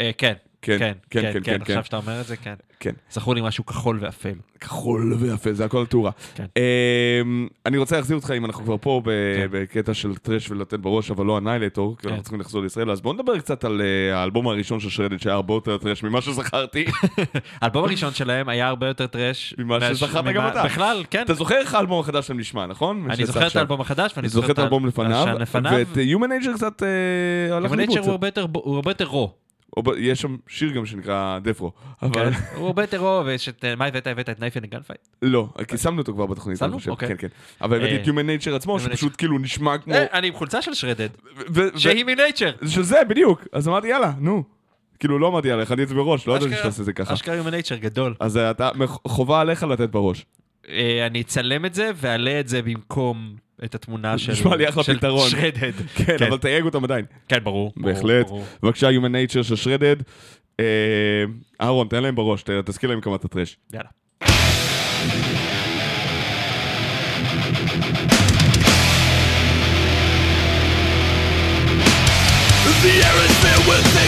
[0.00, 0.34] אה, כן,
[0.66, 2.54] כן, כן, כן, כן, כן, כן, כן, עכשיו שאתה אומר את זה, כן.
[2.80, 2.90] כן.
[3.10, 4.34] זכור לי משהו כחול ואפל.
[4.60, 6.10] כחול ויפה, זה הכל תאורה.
[6.34, 6.44] כן.
[6.56, 9.46] אמ, אני רוצה להחזיר אותך, אם אנחנו כבר פה כן.
[9.50, 12.08] בקטע של טרש ולתת בראש, אבל לא הניילטור, כי כן.
[12.08, 15.34] אנחנו צריכים לחזור לישראל, אז בואו נדבר קצת על אה, האלבום הראשון של שרדד, שהיה
[15.34, 16.84] הרבה יותר טרש ממה שזכרתי.
[17.62, 19.54] האלבום הראשון שלהם היה הרבה יותר טרש.
[19.58, 20.64] ממה שזכרת גם אתה.
[20.64, 21.22] בכלל, כן.
[21.24, 23.10] אתה זוכר איך האלבום החדש שלהם נשמע, נכון?
[23.10, 23.56] אני זוכר את.
[23.56, 25.26] האלבום החדש, ואני אני זוכר את האלבום לפניו.
[25.72, 29.45] ואת Human Nature קצת אה, הלך Human לאיבוד Nature הרבה יותר- הוא הרבה יותר רו.
[29.98, 31.72] יש שם שיר גם שנקרא דפרו,
[32.02, 32.30] אבל כן?
[32.56, 33.64] הוא הרבה יותר רו, ויש את...
[33.76, 34.06] מה הבאת?
[34.06, 35.00] הבאת את נייפן גן פייט?
[35.22, 36.92] לא, כי שמנו אותו כבר בתוכנית, אני שמנו?
[36.92, 37.08] אוקיי.
[37.08, 37.28] כן, כן.
[37.60, 39.94] אבל הבאתי את אה, Human Nature עצמו, Human שפשוט כאילו נשמע כמו...
[40.12, 41.08] אני עם חולצה של שרדד.
[41.76, 42.52] שהיא מנייצ'ר.
[42.66, 43.44] שזה, בדיוק.
[43.52, 44.44] אז אמרתי, יאללה, נו.
[44.98, 47.14] כאילו, לא אמרתי יאללה, הכנתי את זה בראש, לא ידעתי שתעשה את זה ככה.
[47.14, 48.14] אשכרה עם נייצ'ר גדול.
[48.20, 48.70] אז אה, אתה,
[49.06, 50.26] חובה עליך לתת בראש.
[50.68, 54.82] אה, אני אצלם את זה ואעלה את זה במקום את התמונה של נשמע לי אחלה
[54.82, 55.30] של פתרון.
[55.30, 55.72] שרדד.
[55.94, 57.04] כן, אבל תייג אותם עדיין.
[57.28, 57.72] כן, ברור.
[57.76, 58.26] בהחלט.
[58.62, 59.96] בבקשה, Human Nature של שרדד.
[60.60, 60.64] אה,
[61.60, 63.56] אהרון, תן להם בראש, תזכיר להם כמה אתה טרש.
[63.72, 63.88] יאללה.
[72.86, 74.05] The air is filled with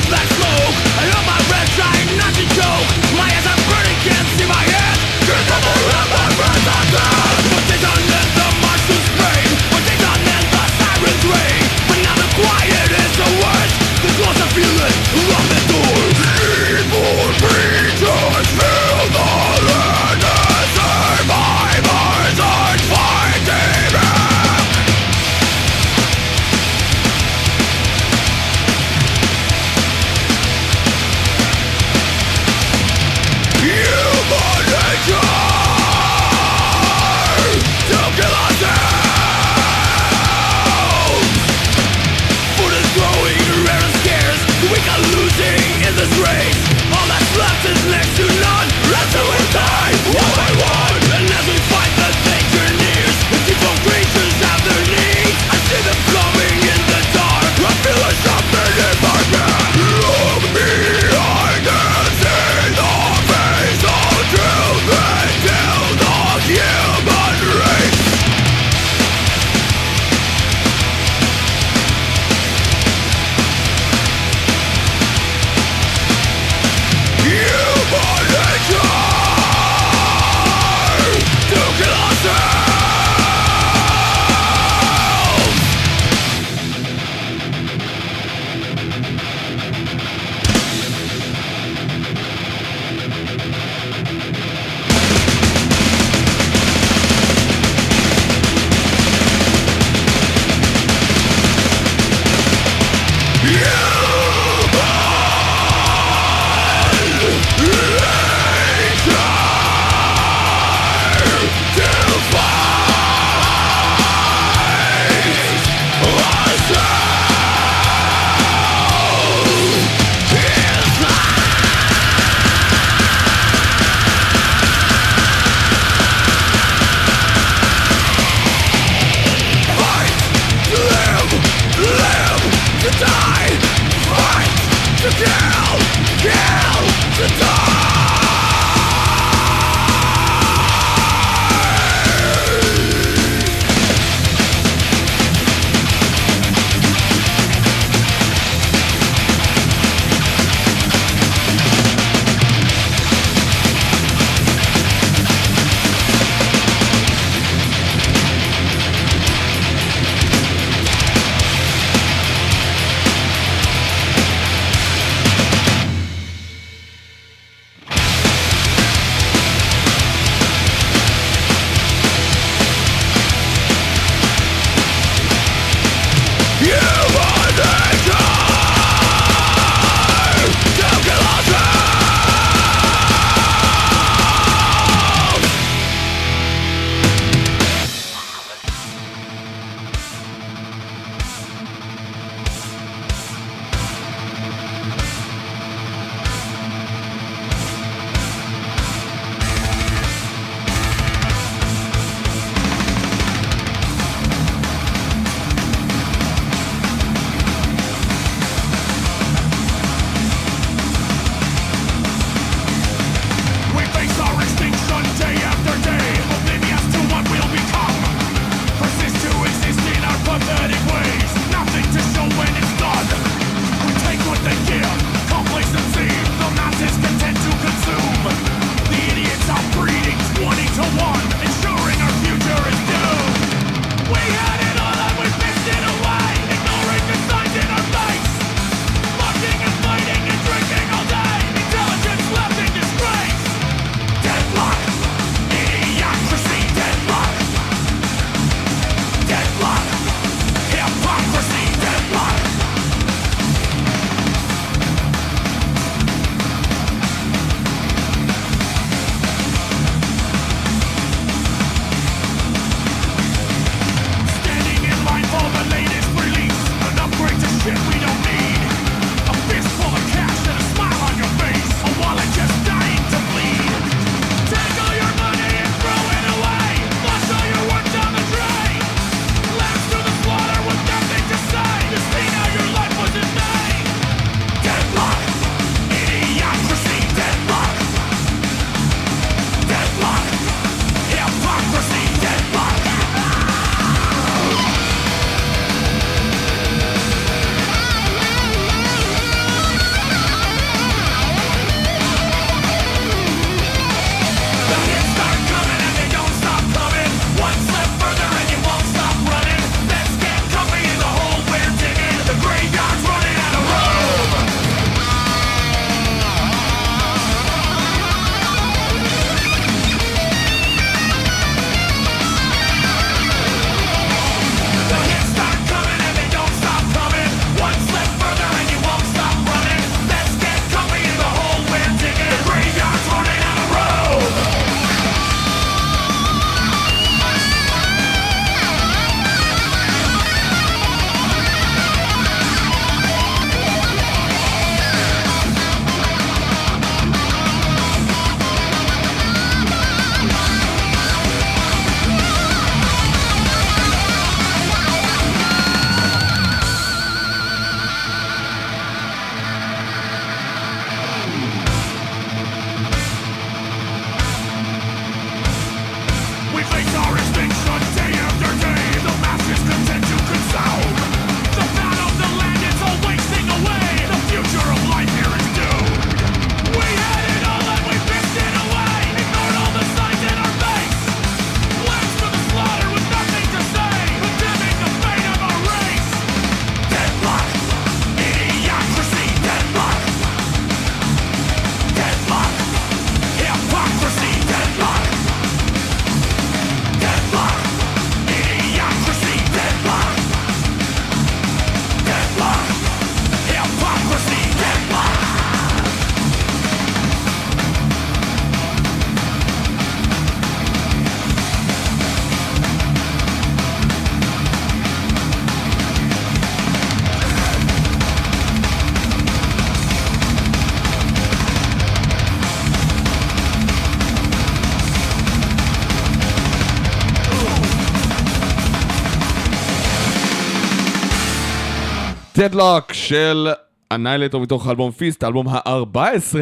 [432.39, 433.49] Deadlock של
[433.93, 435.99] Annihilator מתוך האלבום Feast, האלבום ה-14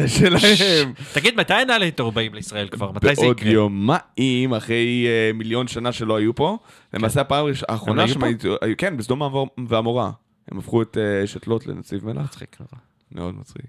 [0.07, 0.93] שלהם.
[1.13, 2.91] תגיד, מתי Annihilator באים לישראל כבר?
[2.91, 3.51] מתי זה בעוד יקרה?
[3.51, 6.57] יומיים, אחרי אה, מיליון שנה שלא היו פה.
[6.93, 8.23] למעשה הפעם הראש- האחרונה שהם?
[8.23, 9.21] היו, כן, בסדום
[9.67, 10.11] ועמורה.
[10.51, 12.21] הם הפכו את אה, אשת לוט לנציב מלח.
[12.23, 12.81] מצחיק נורא.
[13.11, 13.65] מאוד מצחיק.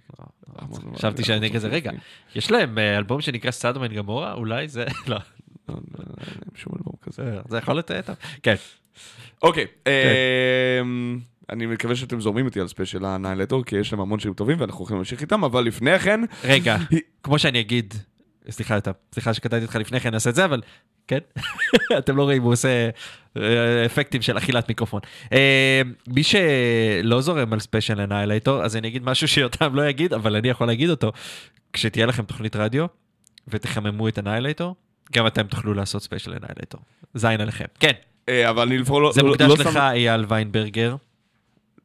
[0.96, 1.90] חשבתי שאני כזה, רגע.
[2.34, 4.32] יש להם אה, אלבום שנקרא Sodom and Gomorrah?
[4.32, 4.84] אולי זה...
[5.06, 5.16] לא,
[5.68, 7.22] לא, לא, לא, אין שום אלבום כזה.
[7.48, 8.16] זה- יכול טוב.
[8.42, 8.54] כן.
[9.42, 11.18] אוקיי, אמ,
[11.50, 14.60] אני מקווה שאתם זורמים איתי על ספיישל ה Annihilator, כי יש להם המון שירים טובים
[14.60, 16.76] ואנחנו הולכים להמשיך איתם, אבל לפני כן, רגע,
[17.22, 17.94] כמו שאני אגיד,
[18.50, 20.60] סליחה, יותם, סליחה שקטעתי אותך לפני כן, נעשה את זה, אבל
[21.06, 21.18] כן,
[21.98, 22.88] אתם לא רואים, הוא עושה
[23.36, 25.00] אה, אפקטים של אכילת מיקרופון.
[25.32, 30.36] אה, מי שלא זורם על ספיישל Annihilator, אז אני אגיד משהו שיותם לא יגיד, אבל
[30.36, 31.12] אני יכול להגיד אותו.
[31.72, 32.86] כשתהיה לכם תוכנית רדיו
[33.48, 34.74] ותחממו את Annihilator,
[35.12, 36.80] גם אתם תוכלו לעשות ספיישל Annihilator.
[37.14, 37.64] זין עליכם.
[37.80, 37.92] כן,
[38.28, 39.12] אה, אבל אני לפחות לא...
[39.12, 40.96] זה לא- מוקדש לא לך, אייל ויינברגר,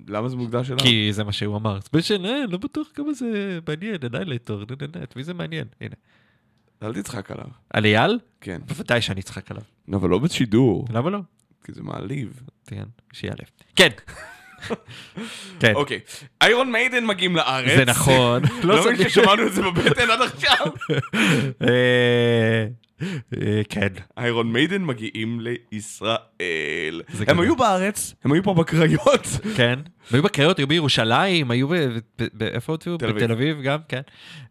[0.08, 0.80] למה זה מוקדש אליו?
[0.80, 1.82] כי זה מה שהוא אמר.
[1.82, 4.20] ספיישל, אה, לא בטוח כמה זה מעניין, נה,
[4.96, 5.68] נה, את מי זה מעניין?
[5.82, 5.96] הנה.
[6.84, 7.46] אל תצחק עליו.
[7.74, 8.20] על אייל?
[8.42, 8.62] כן.
[8.68, 9.64] בוודאי שאני אצחק עליו.
[9.88, 11.20] לא, אבל לא בשידור, למה לא?
[11.64, 12.42] כי זה מעליב.
[12.68, 12.84] כן,
[13.14, 13.50] שיעלב.
[13.76, 13.90] כן.
[15.60, 16.00] כן, אוקיי,
[16.42, 17.78] Iron Maiden מגיעים לארץ.
[17.78, 18.42] זה נכון.
[18.64, 20.66] לא לא מבין ששמרנו את זה בבטן עד עכשיו.
[23.04, 23.88] אה, אה, כן.
[24.18, 25.40] איירון מיידן מגיעים
[25.72, 27.02] לישראל.
[27.28, 27.40] הם.
[27.40, 29.28] היו בארץ, הם היו פה בקריות.
[29.56, 29.80] כן.
[30.12, 31.74] היו בקריות, היו בירושלים, היו ב...
[32.42, 32.78] איפה?
[32.78, 33.16] תל אביב.
[33.16, 34.02] בתל אביב גם, כן.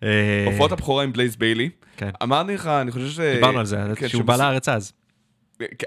[0.02, 1.70] אה, הופעות הבכורה עם בלייז ביילי.
[1.96, 2.10] כן.
[2.22, 3.20] אמרתי לך, אני חושב ש...
[3.20, 4.92] דיברנו על זה, כן, שהוא בא לארץ אז.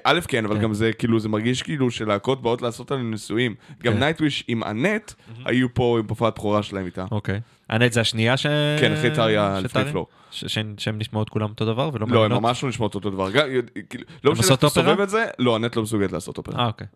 [0.03, 0.61] א', כן, אבל כן.
[0.61, 3.55] גם זה כאילו, זה מרגיש כאילו שלהקות באות לעשות עלינו ניסויים.
[3.83, 3.99] גם כן.
[3.99, 5.11] נייטוויש עם אנט,
[5.45, 7.05] היו פה עם הופעת בכורה שלהם איתה.
[7.11, 7.39] אוקיי.
[7.69, 8.45] אנט זה השנייה ש...
[8.79, 9.91] כן, אחרי טריה לפני?
[9.91, 10.07] פלור.
[10.31, 12.41] שהן נשמעות כולם אותו דבר ולא לא, הן מעניינות?
[12.41, 13.31] ממש לא נשמעות אותו דבר.
[13.89, 14.69] כאילו, לא משנה איך אתה?
[14.69, 16.59] סובב את זה, לא, אנט לא מסוגלת לעשות אופרה.
[16.59, 16.87] אה, אוקיי.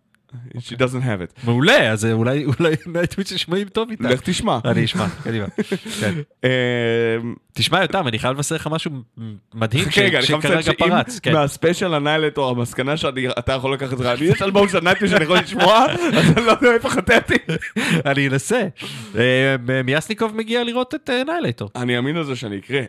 [0.57, 1.45] She doesn't have it.
[1.45, 2.45] מעולה, אז אולי
[2.85, 4.09] Nightwish נשמעים טוב איתה.
[4.09, 4.59] לך תשמע.
[4.65, 5.45] אני אשמע, קדימה.
[6.01, 6.13] כן.
[6.43, 6.49] אמ,
[7.53, 8.91] תשמע יותם, אני חייב לבשר לך משהו
[9.53, 10.19] מדהים שכרגע
[10.77, 11.19] פרץ.
[11.19, 11.33] כן.
[11.33, 15.37] מהספיישל Annihilator המסקנה שאתה יכול לקחת את זה, אני יש אלבום של Nightwish שאני יכול
[15.37, 15.85] לשמוע,
[16.17, 17.33] אז אני לא יודע איפה חטאתי.
[18.11, 18.61] אני אנסה.
[19.17, 21.69] אה, מיאסניקוב מגיע לראות את אה, Annihilator.
[21.75, 22.81] אני אאמין לזה שאני אקרא,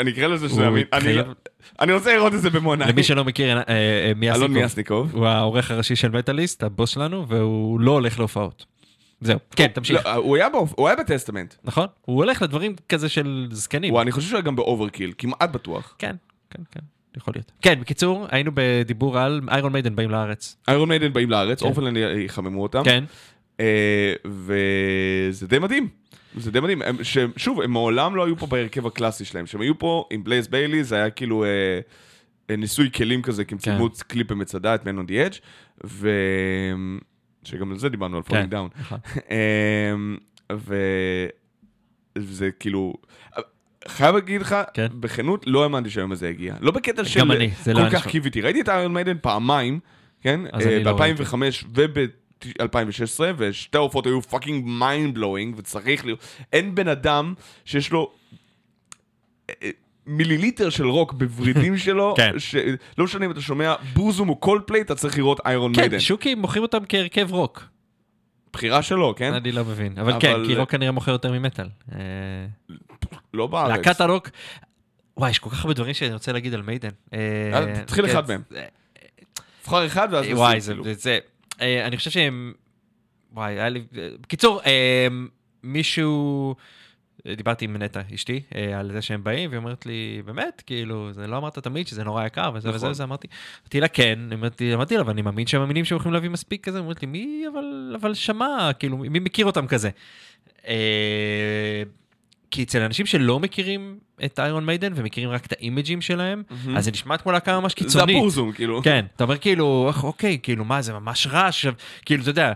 [0.00, 0.84] אני אקרא לזה שזה הוא אמין.
[0.92, 1.26] אני התחייב.
[1.26, 1.32] לא-
[1.80, 2.74] אני רוצה לראות את זה במו.
[2.74, 5.10] למי שלא מכיר, אה, אה, אלון מיאסניקוב מיאסניקוב.
[5.14, 8.66] הוא העורך הראשי של מטאליסט, הבוס שלנו, והוא לא הולך להופעות.
[9.20, 10.06] זהו, כן, תמשיך.
[10.06, 11.54] לא, הוא היה בהופ- הוא היה ב Testament.
[11.64, 11.86] נכון?
[12.00, 13.96] הוא הולך לדברים כזה של זקנים.
[13.96, 15.94] אני חושב שהוא היה גם ב Overkill, כמעט בטוח.
[15.98, 16.16] כן,
[16.50, 16.80] כן, כן,
[17.16, 17.52] יכול להיות.
[17.62, 20.56] כן, בקיצור, היינו בדיבור על Iron Maiden באים לארץ.
[20.68, 21.66] Iron Maiden באים לארץ, כן.
[21.66, 22.82] Orphaned Land יחממו אותם.
[22.84, 23.04] כן,
[23.60, 25.88] אה, וזה די מדהים.
[26.36, 26.82] זה די מדהים.
[26.82, 29.44] הם- שהם- שוב, הם מעולם לא היו פה בהרכב הקלאסי שלהם.
[29.44, 31.48] כשהם היו פה עם בלייז ביילי, זה היה כאילו אה,
[32.50, 33.70] אה, ניסוי כלים כזה, כי הם כן.
[33.70, 35.38] צילמו קליפ במצדה, את Man on the Edge,
[35.84, 36.10] ו...
[37.44, 38.28] שגם על זה דיברנו, על כן.
[38.28, 38.68] Falling Down.
[38.80, 38.98] נכון.
[42.16, 42.94] וזה כאילו...
[43.88, 44.86] חייב להגיד לך, כן.
[45.00, 46.54] בכנות, לא האמנתי שהיום הזה יגיע.
[46.60, 48.06] לא בקטע של גם אני, זה לא כל היה כך.
[48.06, 48.40] קיוויתי.
[48.40, 49.80] ראיתי את Iron Maiden פעמיים,
[50.20, 50.40] כן?
[50.52, 51.34] אני לא ב-2005
[51.74, 56.18] וב-2016, ושתי ההופעות היו fucking mind blowing, וצריך להיות...
[56.52, 58.12] אין בן אדם שיש לו...
[60.06, 62.38] אה, אה, מיליליטר של רוק בוורידים שלו, כן.
[62.38, 62.64] שלא
[63.04, 65.90] משנה אם אתה שומע Burzum או כל פליי, אתה צריך לראות Iron Maiden.
[65.90, 67.64] כן, שוקי מוכרים אותם כהרכב רוק.
[68.52, 69.32] בחירה שלו, כן?
[69.34, 69.98] אני לא מבין.
[69.98, 71.68] אבל אבל- כן, כי רוק כנראה מוכר יותר ממטאל.
[71.92, 71.98] אה,
[73.34, 73.76] לא בארץ.
[73.76, 74.28] להקת הרוק...
[75.16, 76.88] וואי, יש כל כך הרבה דברים שאני רוצה להגיד על Maiden.
[77.12, 77.18] אה,
[77.52, 78.42] יאללה, תתחיל כן, אחד מהם.
[78.56, 78.64] אה,
[79.62, 80.84] תבחר אחד ואז נשים, וואי, זה, כאילו.
[80.84, 81.18] זה, זה,
[81.60, 82.52] אה, אני חושב שהם,
[83.32, 85.06] וואי, היה לי, אה, בקיצור, אה,
[85.62, 86.62] מישהו, אה,
[87.36, 91.26] דיברתי עם נטע, אשתי, אה, על זה שהם באים, והיא אומרת לי, באמת, כאילו, זה
[91.26, 92.90] לא אמרת תמיד שזה נורא יקר, וזה וזה נכון.
[92.90, 93.28] וזה, אמרתי,
[93.62, 96.78] אמרתי לה, כן, אמרתי, אמרתי לה, ואני מאמין שהם מאמינים שהם יכולים להביא מספיק כזה,
[96.78, 99.90] אמרת לי, מי, אבל, אבל שמע, כאילו, מי מכיר אותם כזה?
[102.50, 106.42] כי אצל אנשים שלא מכירים את Iron Maiden ומכירים רק את האימג'ים שלהם,
[106.76, 108.16] אז זה נשמע כמו להקה ממש זה קיצונית.
[108.16, 108.82] ה Burzum, כאילו.
[108.82, 111.72] כן, אתה אומר כאילו, "אך, אוקיי, כאילו מה זה ממש רע עכשיו,
[112.04, 112.52] כאילו אתה יודע,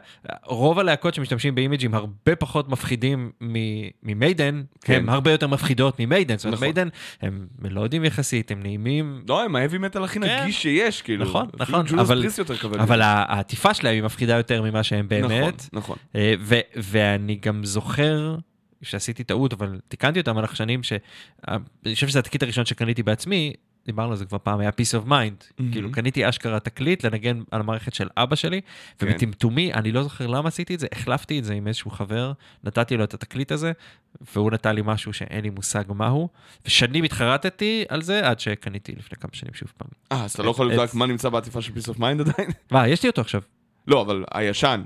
[0.47, 3.55] רוב הלהקות שמשתמשים באימג'ים הרבה פחות מפחידים מ-
[4.03, 4.95] מ Maiden, כן.
[4.95, 6.67] הם הרבה יותר מפחידות מ Maiden, זאת אומרת נכון.
[6.67, 6.89] Maiden
[7.23, 10.43] הם מלודיים יחסית, הם נעימים, לא, הם ה heavy metal הכי כן.
[10.43, 11.25] נגיש שיש, כאילו.
[11.25, 12.27] נכון, נכון, אבל-.
[12.81, 15.97] אבל העטיפה שלהם היא מפחידה יותר ממה שהם באמת, נכון, נכון.
[16.41, 18.37] ו- ואני גם זוכר
[18.83, 23.53] שעשיתי טעות, אבל תיקנתי אותם במהלך שנים, שאני חושב שזה התקליט הראשון שקניתי בעצמי,
[23.87, 25.63] דיברנו על זה כבר פעם, היה Piece of Mind.
[25.73, 29.07] כאילו, קניתי אשכרה תקליט לנגן על המערכת של אבא שלי, כן.
[29.07, 32.33] ובטמטומי, אני לא זוכר למה עשיתי את זה, החלפתי את זה עם איזשהו חבר,
[32.65, 33.73] נתתי לו את התקליט הזה,
[34.35, 36.29] והוא נתן לי משהו שאין לי מושג מהו,
[36.67, 39.89] ושנים התחרטתי על זה עד שקניתי לפני כמה שנים שוב פעם.
[40.13, 42.51] אה, אז אתה לא יכול לבדוק מה נמצא בעטיפה של Piece of Mind עדיין?
[42.71, 43.43] מה, יש לי אותו עכשיו.
[43.87, 44.83] לא, אבל הישן.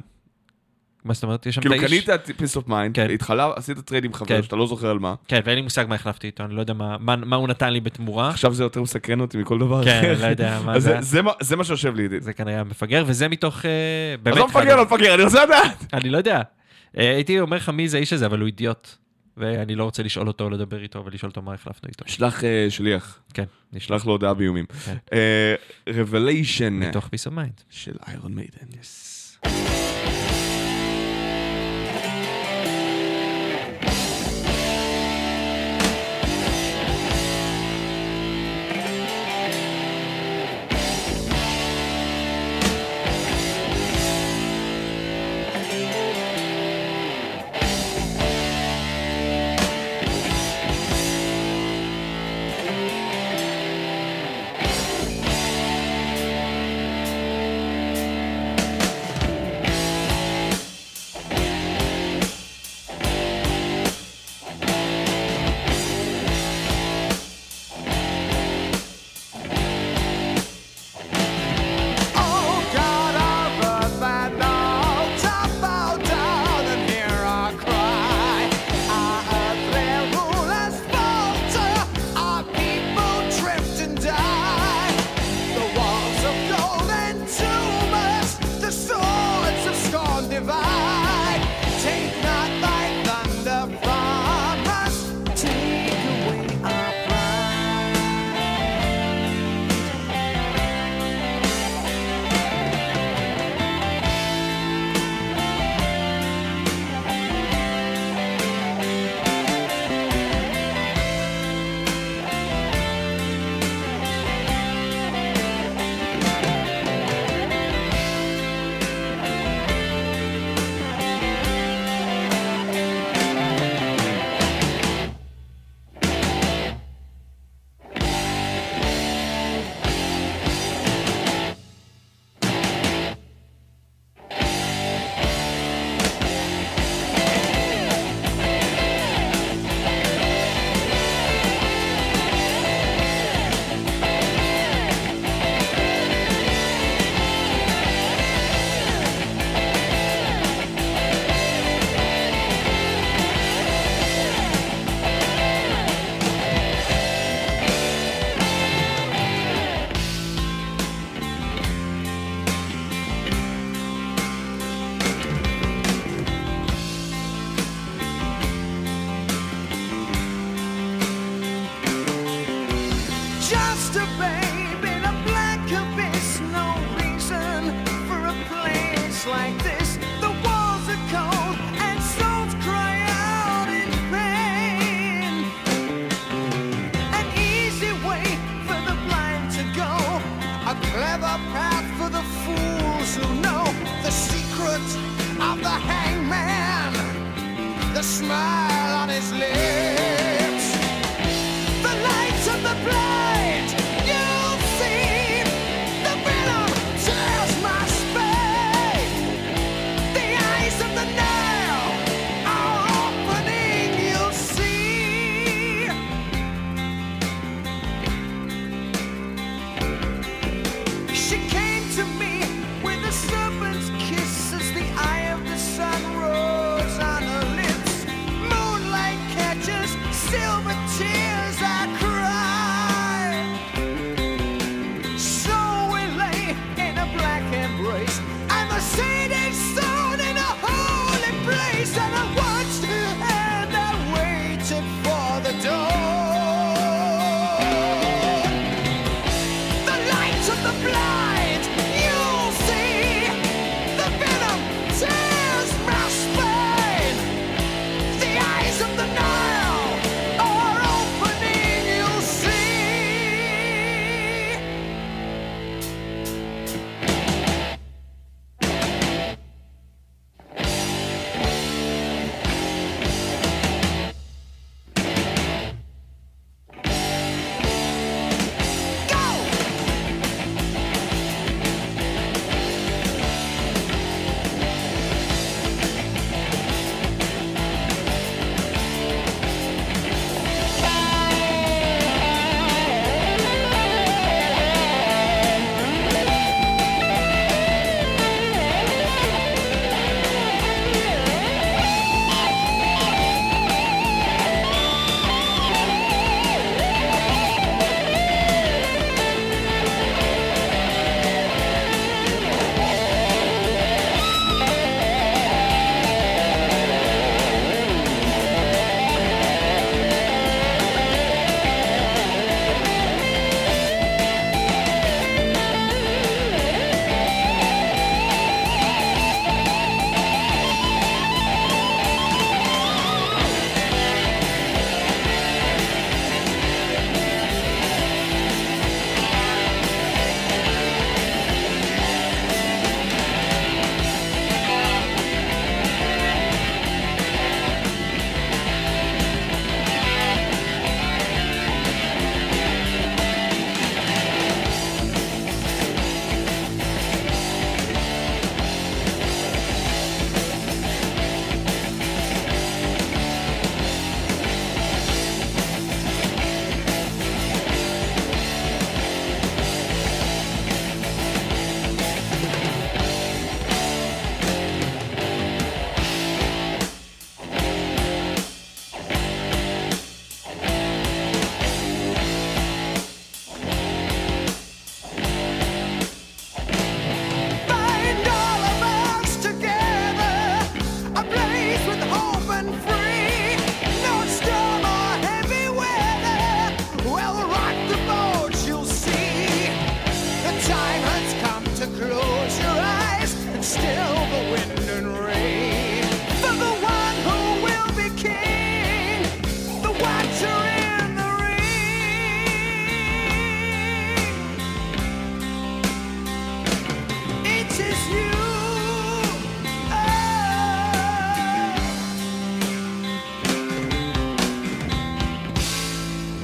[1.04, 1.46] מה זאת אומרת?
[1.46, 1.92] יש שם כאילו את האיש...
[1.92, 3.10] קנית את Piece of Mind, כן.
[3.10, 4.42] התחלה, עשית trade עם חבר כן.
[4.42, 6.72] שאתה לא זוכר על מה, כן, ואין לי מושג מה החלפתי איתו, אני לא יודע
[6.74, 8.28] מה, מה, מה הוא נתן לי בתמורה.
[8.30, 10.22] עכשיו זה יותר מסקרן אותי מכל דבר כן, אחר.
[10.22, 10.90] לא יודע מה זה.
[10.94, 12.20] זה- זה מה- זה מה שיושב לי איתי.
[12.20, 13.56] זה כנראה מפגר, וזה מתוך...
[13.56, 13.62] אז
[14.22, 14.36] באמת...
[14.36, 15.84] לא אחד- מפגר, לא מפגר, אני רוצה לדעת.
[15.92, 16.42] אני לא יודע.
[16.98, 18.88] אה, הייתי אומר לך מי זה האיש הזה, אבל הוא אידיוט.
[19.36, 22.04] ואני לא רוצה לשאול אותו, לדבר איתו ולשאול אותו מה החלפנו איתו.
[22.08, 24.64] שלח אה, שליח, כן, נשלח שלח לו הודעה באיומים.
[24.84, 24.96] כן.
[25.88, 27.60] רבליישן מתוך פיס אוף מיינד.
[27.70, 28.66] של איירון מיידן.
[29.46, 29.48] Oh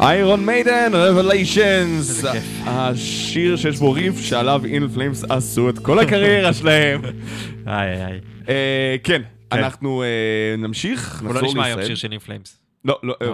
[0.01, 2.24] איירון מיידן, רבליישנס.
[2.64, 7.02] השיר שיש בו ריף שעליו אין פליימס עשו את כל הקריירה שלהם.
[7.66, 8.20] איי איי.
[8.48, 9.59] אה, כן, כן.
[9.59, 11.86] אנחנו אה, נמשיך, הוא לא נחזור נשמע היום לישראל.
[11.86, 12.60] שיר של אינפלאמס.
[12.85, 13.28] לא, לא, אה,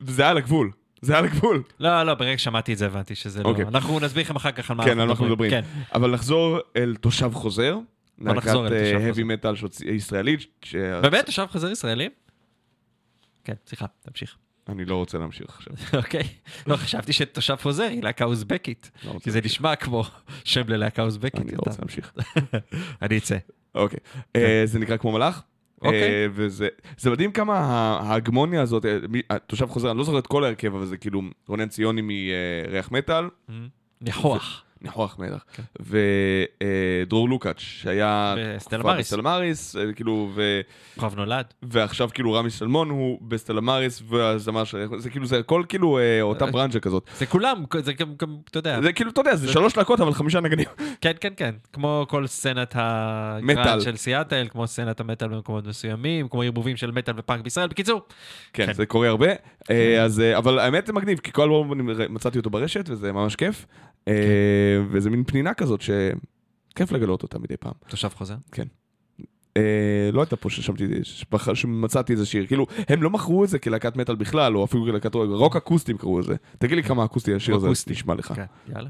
[0.00, 0.70] זה היה על הגבול.
[1.00, 1.62] זה היה על הגבול.
[1.80, 3.48] לא, לא, ברגע ששמעתי את זה הבנתי שזה לא...
[3.48, 3.64] אוקיי.
[3.64, 5.50] אנחנו נסביר לכם אחר כך על מה כן, אנחנו מדברים.
[5.50, 5.62] כן.
[5.94, 7.78] אבל נחזור אל תושב חוזר.
[8.18, 9.22] בוא נחזור אל תושב חוזר.
[9.22, 9.54] heavy מטאל
[9.86, 10.64] ישראלית.
[11.02, 11.26] באמת?
[11.26, 12.08] תושב חוזר ישראלי?
[13.44, 14.36] כן, סליחה, תמשיך.
[14.68, 15.72] אני לא רוצה להמשיך עכשיו.
[16.00, 16.28] אוקיי.
[16.66, 18.90] לא, חשבתי שתושב חוזר היא להקה אוזבקית.
[19.04, 19.40] לא כי זה.
[19.44, 20.04] נשמע כמו
[20.44, 21.40] שם ללהקה אוזבקית.
[21.40, 22.12] אני לא רוצה להמשיך.
[23.02, 23.36] אני אצא.
[23.74, 23.98] אוקיי.
[24.36, 25.42] אה, זה נקרא כמו מלאך.
[25.82, 26.02] אוקיי.
[26.02, 26.68] אה, וזה
[26.98, 27.58] זה מדהים כמה
[28.02, 31.68] ההגמוניה הזאת, אה, תושב חוזר, אני לא זוכר את כל ההרכב, אבל זה כאילו רונן
[31.68, 33.24] ציוני מריח מטאל,
[34.00, 34.64] ניחוח.
[34.82, 35.62] ניחוח מלח, כן.
[37.06, 38.34] ודרור לוקאץ', שהיה...
[38.56, 40.60] בסטלה מאריס, אה, כאילו, ו-
[40.94, 41.44] כוכב נולד.
[41.62, 44.86] ועכשיו כאילו רמי שלמון הוא בסטלה מאריס, והזמר של...
[44.98, 47.10] זה כאילו, זה הכל כאילו אה, אותה אה, ברנז'ה כזאת.
[47.18, 48.82] זה כולם, זה גם, גם, אתה יודע.
[48.82, 50.66] זה כאילו, אתה יודע, זה שלוש להקות, אבל חמישה נגנים.
[51.00, 51.54] כן, כן, כן.
[51.72, 52.74] כמו כל סצנת.
[52.76, 57.68] הגראנד של סיאטל, כמו סצנת המטאל במקומות מסוימים, כמו ערבובים של מטאל ופאנק בישראל.
[57.68, 58.00] בקיצור,
[58.52, 58.72] כן, כן.
[58.72, 59.28] זה קורה הרבה.
[59.70, 63.36] אה, אז, אה, אבל האמת זה מגניב, כי כל אלבום מצאתי אותו ברשת, וזה ממש
[63.36, 63.66] כיף.
[64.08, 64.14] אה,
[64.90, 67.72] וזה מין פנינה כזאת שכיף לגלות אותה מדי פעם.
[67.88, 68.34] תושב חוזר.
[69.56, 70.84] אה, לא הייתה פה ששמתי,
[71.54, 72.46] שמצאתי איזה שיר.
[72.46, 76.18] כאילו, הם לא מכרו את זה כלהקת מטאל בכלל, או אפילו כלהקת רוק, אקוסטים קראו
[76.18, 76.36] לזה.
[76.58, 77.68] תגיד לי כמה אקוסטי השיר הזה.
[77.90, 78.32] נשמע לך.
[78.32, 78.88] כן, יאללה.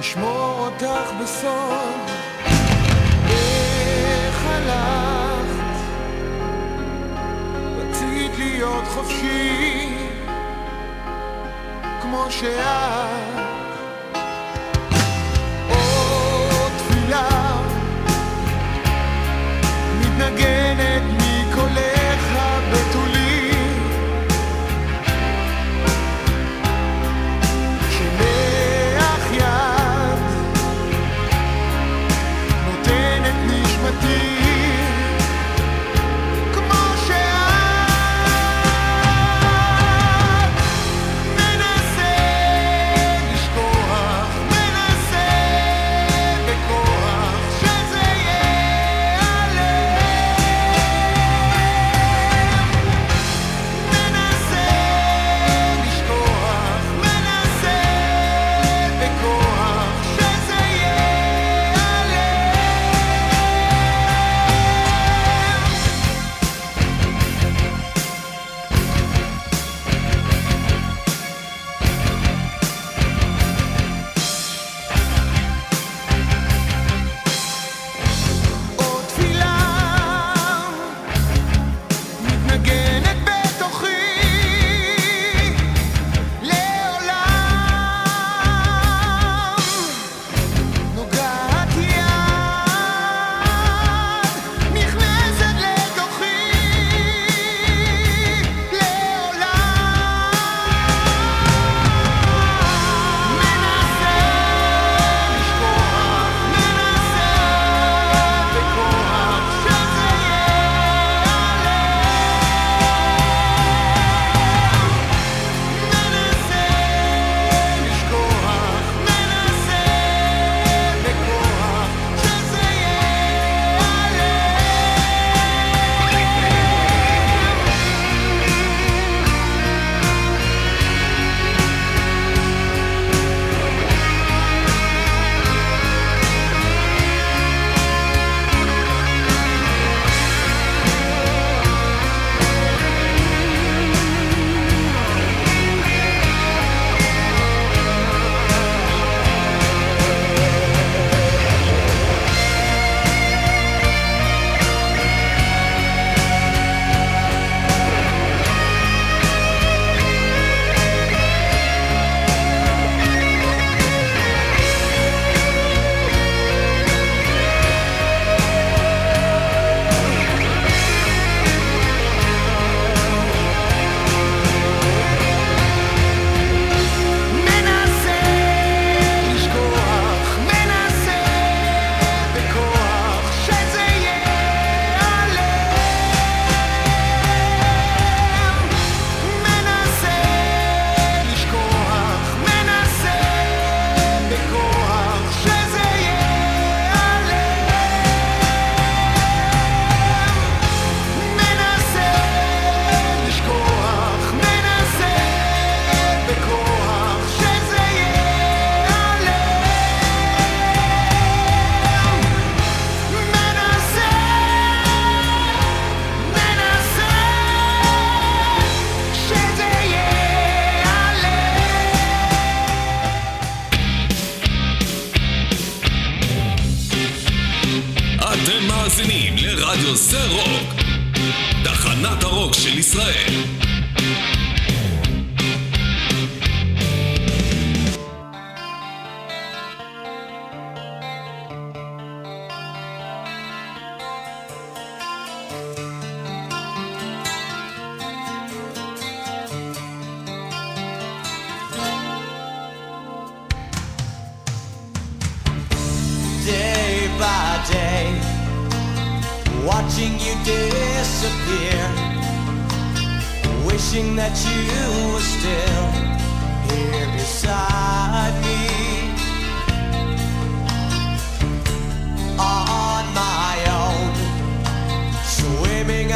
[0.00, 2.10] לשמור אותך בסוד.
[3.26, 5.80] איך הלכת?
[7.76, 9.88] רצית להיות חופשי
[12.02, 13.40] כמו שאת.
[15.68, 16.72] עוד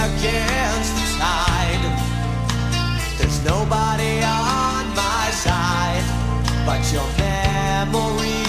[0.05, 1.85] against the tide.
[3.17, 6.05] There's nobody on my side
[6.67, 8.45] but your memory.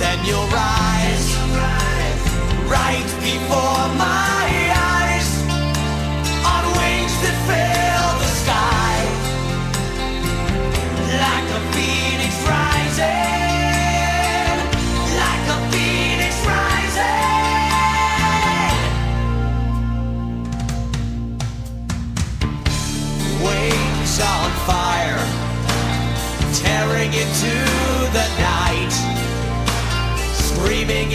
[0.00, 1.28] Then you'll rise
[2.66, 4.27] right before my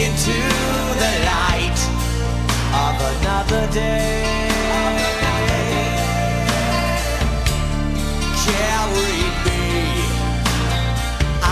[0.05, 0.37] into
[1.03, 1.79] the light
[2.83, 4.25] of another day.
[8.45, 9.63] Carry me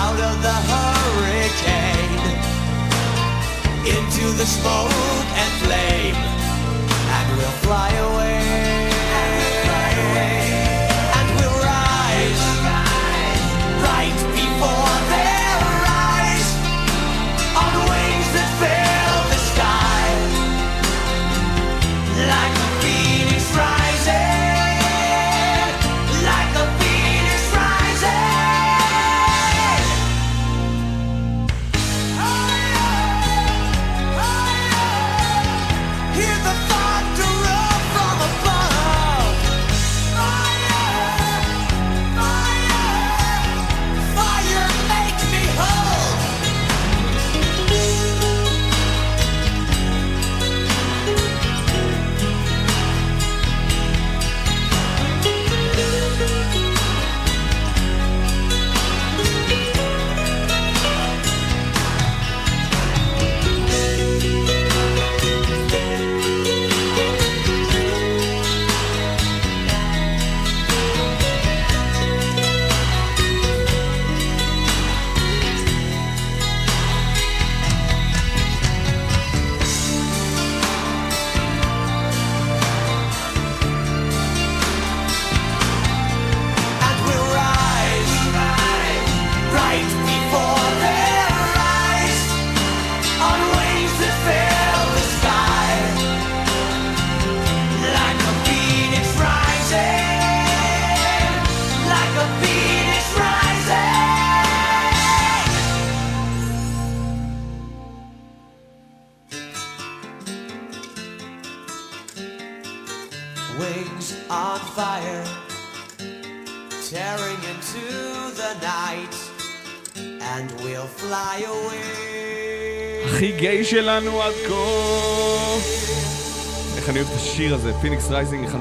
[0.03, 2.25] out of the hurricane
[3.95, 6.19] into the smoke and flame,
[7.15, 8.50] and we'll fly away.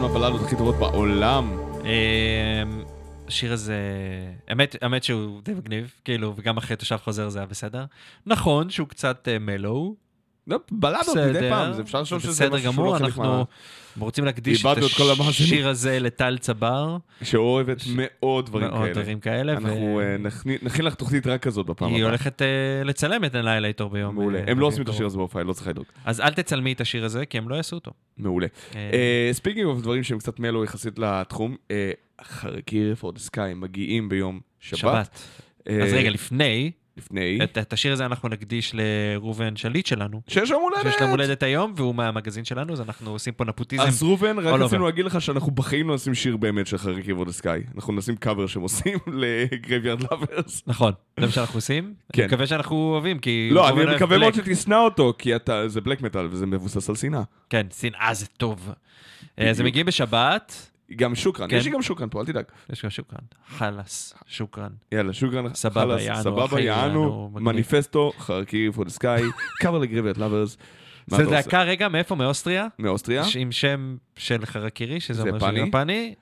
[0.00, 1.58] מהבלדות הכי טובות בעולם.
[1.84, 2.84] אמ,
[3.28, 3.76] השיר הזה,
[4.48, 7.84] האמת, האמת שהוא די מגניב, כאילו, וגם אחרי תושב חוזר זה היה בסדר.
[8.26, 9.94] נכון שהוא קצת אה, מלואו,
[10.70, 13.44] בלדות מדי פעם, זה אפשר לשאול שזה בסדר משהו שהוא גמור, לא חלק אנחנו מה...
[13.98, 14.78] רוצים להקדיש את.
[15.28, 18.92] השיר הזה לטל צבר, שאוהבת מאוד דברים מאוד כאלה.
[18.94, 20.16] דברים כאלה, אנחנו אה,
[20.62, 22.08] נכין- לך תוכנית רק כזאת בפעם היא הבאה.
[22.08, 22.46] הולכת אה,
[22.84, 24.14] לצלם את הלילה איתו ביום.
[24.14, 24.38] מעולה.
[24.38, 24.88] אה, הם לא עושים את.
[24.88, 25.86] השיר הזה בהופעה, לא צריך לדאוג.
[26.04, 27.90] אז אל תצלמי את השיר הזה, כי הם לא יעשו אותו.
[28.18, 28.46] מעולה.
[29.32, 31.56] Speaking of דברים שהם קצת mellow יחסית לתחום,
[32.22, 35.18] Harakiri for the Sky מגיעים ביום שבת.
[35.66, 37.38] אז רגע, לפני, לפני.
[37.42, 40.20] את את השיר הזה אנחנו נקדיש לראובן שליט שלנו.
[40.28, 40.92] שיש יום הולדת.
[40.92, 43.82] שיש לו הולדת היום, והוא מהמגזין שלנו, אז אנחנו עושים פה נפוטיזם.
[43.82, 44.84] אז ראובן, רק רצינו.
[44.86, 47.62] להגיד לך שאנחנו בחיים לא נשים שיר באמת של Harakiri for the Sky.
[47.74, 50.62] אנחנו נשים קאבר שהם עושים ל Graveyard Lovers.
[50.66, 51.94] נכון, זה מה שאנחנו עושים.
[52.12, 52.22] כן.
[52.22, 53.48] אני מקווה שאנחנו אוהבים, כי...
[53.52, 54.34] לא, אני מקווה מאוד.
[54.34, 57.22] שתשנא אותו, כי אתה- זה בלק מטאל וזה מבוסס על שנאה.
[57.50, 58.68] כן, שנאה זה טוב.
[59.36, 59.66] אז הם.
[59.66, 61.56] מגיעים בשבת, גם שוקרן, כן.
[61.56, 62.44] יש לי גם שוקרן פה, אל תדאג.
[62.72, 63.18] יש גם שוקרן.
[63.46, 64.72] חלאס, שוקרן.
[64.92, 67.30] יאללה, שוקרן, סבבה, חלאס, יענו, סבבה, יענו.
[67.34, 69.22] Manifesto, Harakiri for the Sky,
[69.62, 70.56] קאבר ל Graveyard Lovers,
[71.06, 71.22] זה?
[71.22, 72.14] להקה רגע, מאיפה?
[72.14, 72.66] מאוסטריה?
[72.78, 75.38] מאוסטריה, עם שם של חרקירי, שזה זה אומר?
[75.38, 76.14] שזה יפני,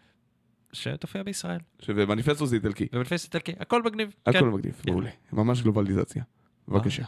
[0.72, 1.58] שתופיע בישראל.
[1.88, 2.86] ומניפסטו זה איטלקי.
[2.92, 4.14] ומלפס איטלקי, הכל מגניב.
[4.26, 4.46] הכל כן.
[4.46, 4.82] מגניב.
[4.86, 5.10] מעולה.
[5.32, 6.22] ממש גלובליזציה.
[6.68, 7.04] בבקשה.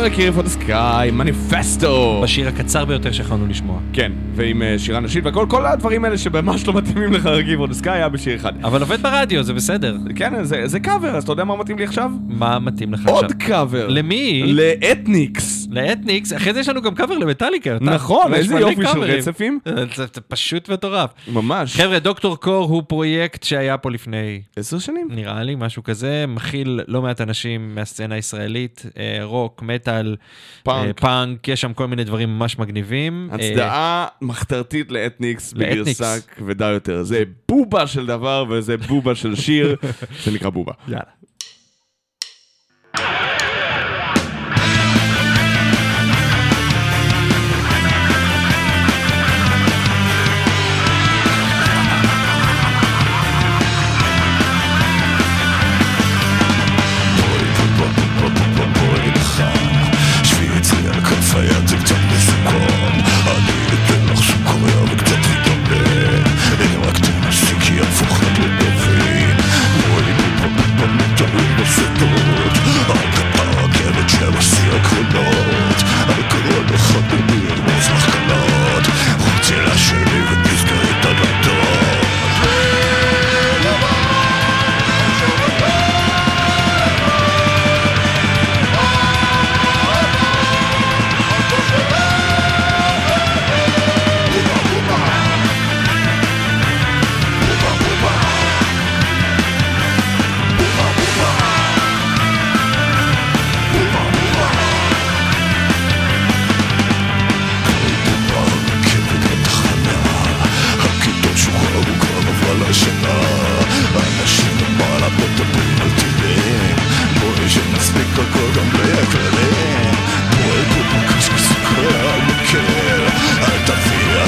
[0.00, 2.20] Harakiri for the Sky, Manifesto.
[2.22, 3.78] בשיר הקצר ביותר שיכולנו לשמוע.
[3.92, 7.66] כן, ועם אה, שירה נשית וכל כל הדברים האלה שממש לא מתאימים ל Harakiri for
[7.66, 8.52] the Sky היה בשיר אחד.
[8.64, 9.96] אבל עובד ברדיו, זה בסדר.
[10.14, 12.10] כן, זה- זה קאבר, אז אתה יודע מה מתאים לי עכשיו?
[12.28, 13.38] מה מתאים לך עוד עכשיו?
[13.38, 13.88] קאבר.
[13.88, 14.42] למי?
[14.52, 15.49] לאתניקס.
[15.70, 17.78] לאתניקס, אחרי זה יש לנו גם קאבר למטאליקה.
[17.80, 19.00] נכון, יש איזה יופי של.
[19.00, 19.58] רצפים.
[19.64, 19.84] זה
[20.14, 21.10] זה פשוט מטורף.
[21.28, 21.76] ממש.
[21.76, 25.08] חבר'ה, דוקטור קור הוא פרויקט שהיה פה לפני, עשר שנים?
[25.10, 30.16] נראה לי, משהו כזה, מכיל לא מעט אנשים מהסצנה הישראלית, אה, רוק, מטאל,
[30.62, 30.86] פאנק.
[30.86, 33.28] אה, פאנק, יש שם כל מיני דברים ממש מגניבים.
[33.30, 35.52] אה, הצדעה מחתרתית לאתניקס.
[35.52, 37.02] בגרסה כבדה יותר.
[37.02, 39.76] זה בובה של דבר וזה בובה של שיר,
[40.24, 40.72] זה נקרא בובה.
[40.88, 41.20] יאללה.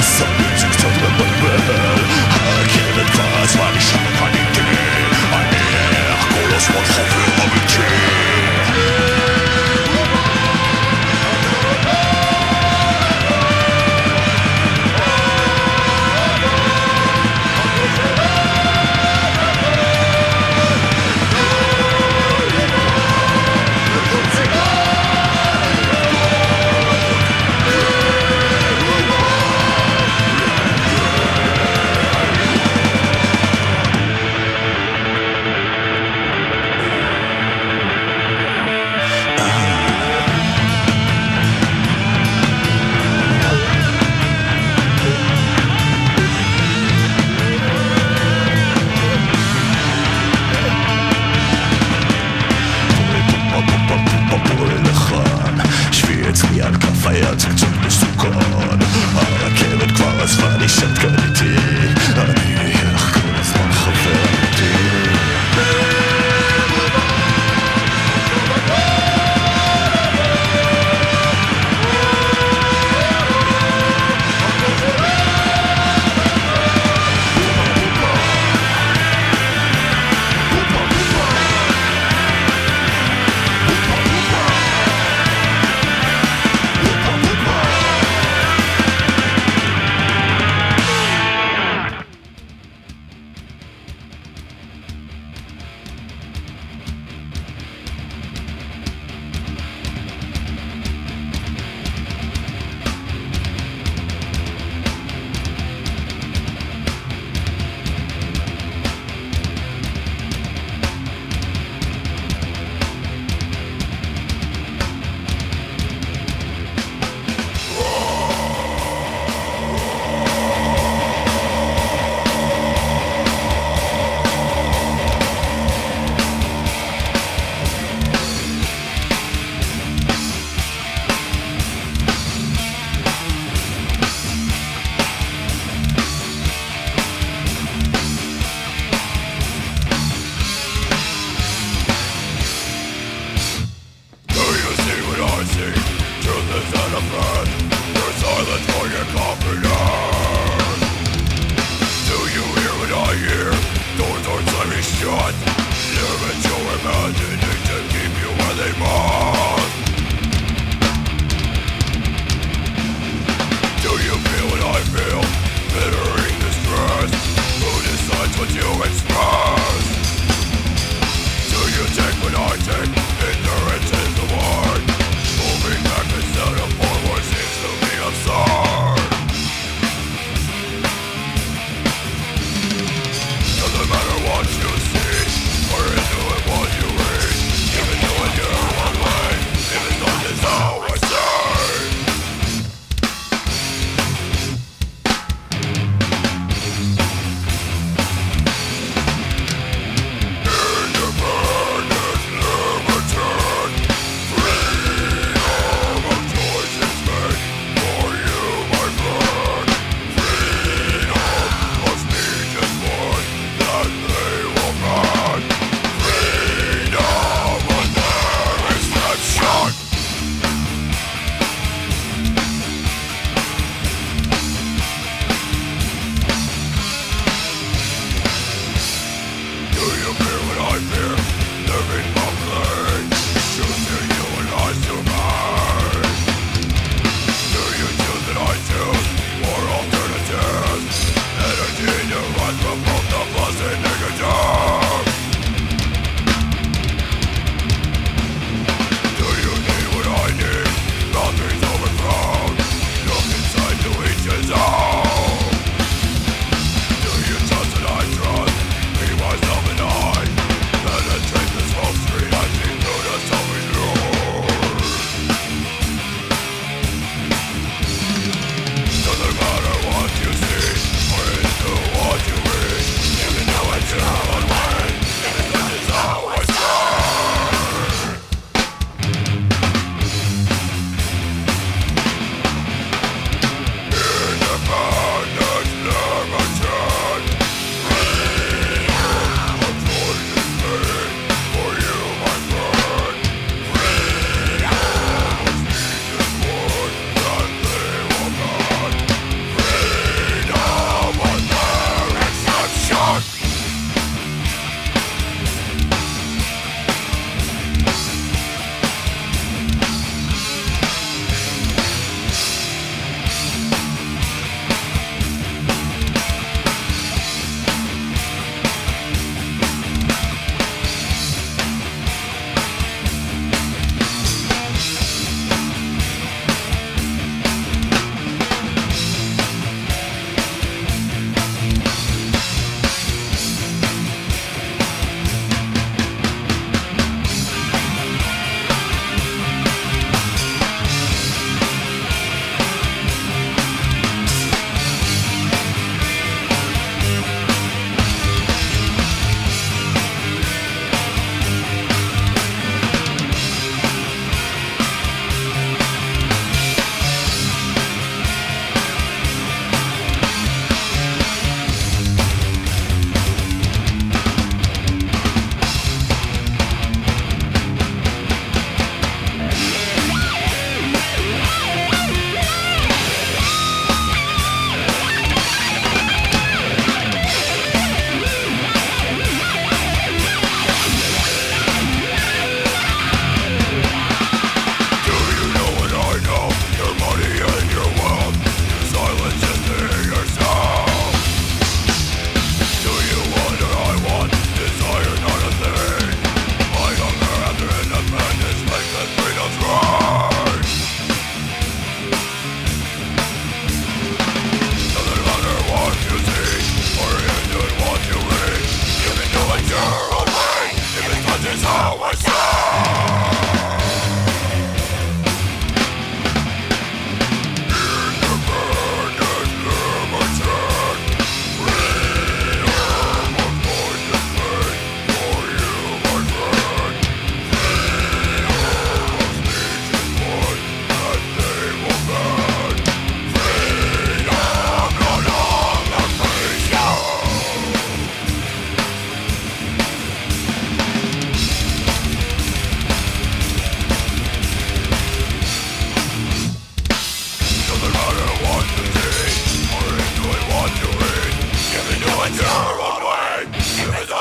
[0.03, 0.52] Sabia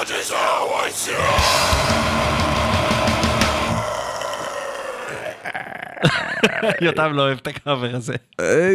[0.02, 1.12] That is how I see.
[6.80, 8.14] יותם לא אוהב את הקאבר הזה.
[8.40, 8.74] אה,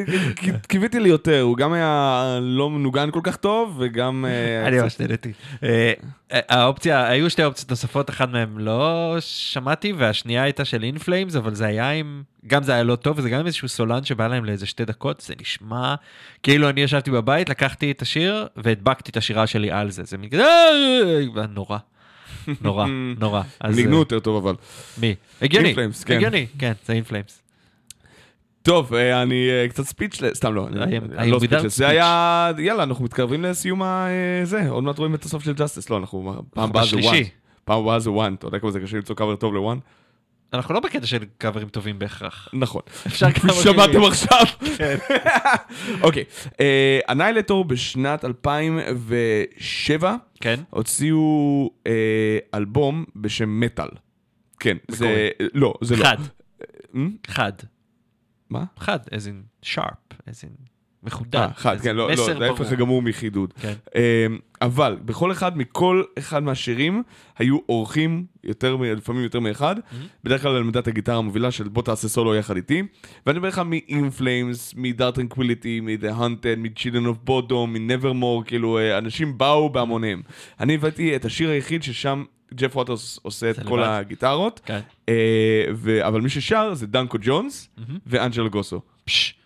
[0.68, 4.26] קיוויתי לי יותר, הוא גם היה לא מנוגן כל כך טוב, וגם...
[4.28, 5.32] אה, אני ממש נהניתי.
[5.64, 5.92] אה,
[6.32, 11.66] האופציה, היו שתי אופציות נוספות, אחת מהן לא שמעתי, והשנייה הייתה של אינפלאמס, אבל זה
[11.66, 14.66] היה עם, גם זה היה לא טוב, וזה גם עם איזשהו סולן שבא להם לאיזה
[14.66, 15.96] שתי דקות, זה נשמע
[16.44, 21.48] כאילו אני ישבתי בבית, לקחתי את השיר, והדבקתי את השירה שלי על זה, זה "אה",
[21.50, 21.78] נורא,
[22.62, 22.86] נורא,
[23.20, 23.42] נורא.
[23.60, 24.56] אז, ניגנו אה, יותר טוב אבל.
[24.98, 25.16] מי?
[25.42, 25.76] הגיוני,
[26.06, 26.16] כן.
[26.16, 27.42] הגיוני, כן, זה In Flames.
[28.62, 31.88] טוב, אה, אני אה, קצת speechless, סתם לא, אני- לא speechless, זה.
[31.88, 34.08] היה, יאללה, אנחנו מתקרבים לסיום ה...
[34.40, 36.98] אה, זה, עוד מעט רואים את הסוף של Justice, לא, אנחנו, פעם הבאה זה.
[36.98, 37.18] One.
[37.66, 39.78] פעם הבאה זה One, אתה יודע כמה זה קשה למצוא קאבר טוב ל One?
[40.54, 42.50] אנחנו לא בקטע של קאברים טובים בהכרח.
[42.54, 42.82] נכון.
[43.08, 44.04] אפשר כמה שמעתם.
[44.04, 44.44] עכשיו?
[46.08, 46.24] אוקיי,
[47.10, 50.60] אניילטור בשנת 2007 כן?
[50.70, 53.90] הוציאו אה, אלבום בשם מטאל.
[54.60, 55.30] כן, זה...
[55.54, 56.04] לא, זה לא.
[56.06, 56.18] חד,
[56.96, 57.02] אה?
[57.28, 57.52] חד,
[58.50, 58.64] מה?
[58.80, 61.36] חד, as in sharp, as in מחודד.
[61.36, 62.72] אה, חד, כן, לא, לא, זה ההפך.
[62.72, 63.54] הגמור מחידוד.
[63.62, 63.74] כן.
[63.96, 67.04] אמ, אבל בכל אחד, מכל אחד מהשירים,
[67.38, 69.76] היו אורחים, יותר, לפעמים יותר מאחד,
[70.24, 72.84] בדרך כלל על עמדת הגיטרה המובילה של בוא תעשה סולו יחד איתי,
[73.26, 78.46] ואני אומר לך מ-In Flames, מ- Dark Tranquillity, מ- The Haunted, מ-Children of Bodom, מ-Nevermore,
[78.46, 80.22] כאילו, אה, אנשים באו בהמוניהם.
[80.60, 83.84] אני הבאתי את השיר היחיד ששם ג'ף ווטרס עושה את כל.
[83.84, 84.80] הגיטרות, כן.
[85.10, 85.66] אה,
[86.02, 87.70] אבל מי ששר זה דנקו ג'ונס
[88.08, 88.82] ואנג'לה גוסו.
[89.06, 89.37] פש,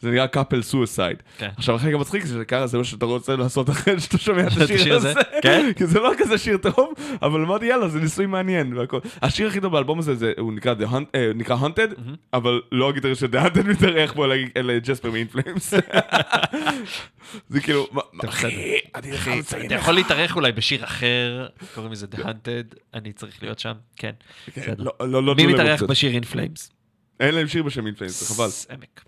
[0.00, 1.16] זה נקרא Couple Suicide.
[1.38, 1.48] כן.
[1.56, 4.94] עכשיו, החלק המצחיק זה שככה זה מה שאתה רוצה לעשות אחרי שאתה שומע את השיר
[4.96, 5.12] הזה?
[5.42, 5.70] כן?
[5.76, 6.92] כי זה לא כזה שיר טוב,
[7.22, 8.98] אבל אמרתי יאללה, זה ניסוי מעניין והכל.
[9.22, 10.74] השיר הכי טוב באלבום הזה, זה- הוא נקרא
[11.14, 11.30] אה,
[11.60, 12.00] Haunted,
[12.32, 14.24] אבל לא הגיטריסט של The Haunted מתארח בו,
[14.56, 15.74] אלא- ג'ספר מ In Flames.
[17.48, 17.86] זה כאילו,
[18.28, 18.46] אחי,
[18.94, 19.80] אני חייב לציין אתה לך.
[19.82, 24.12] יכול להתארח אולי בשיר אחר, קוראים לזה The Haunted, אני צריך להיות שם, כן.
[24.54, 24.74] כן.
[24.78, 25.82] לא- לא- לא מי מתארח.
[25.82, 26.73] בשיר Flames?
[27.20, 28.48] אין להם שיר בשם In Flames, זה חבל.
[28.70, 29.04] עמק.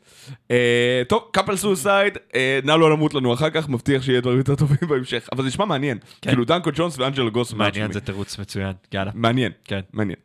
[0.50, 2.18] אה, טוב, Couple Suicide,
[2.64, 5.28] נא לא למות לנו אחר כך, מבטיח שיהיה דברים יותר טובים בהמשך.
[5.32, 5.98] אבל זה נשמע מעניין.
[6.22, 6.30] כן.
[6.30, 7.56] כאילו דנקו ג'ונס ואנג'לו גוסו.
[7.56, 9.10] מעניין, זה תירוץ מצוין, יאללה.
[9.14, 9.52] מעניין.
[9.64, 9.80] כן.
[9.92, 10.16] מעניין.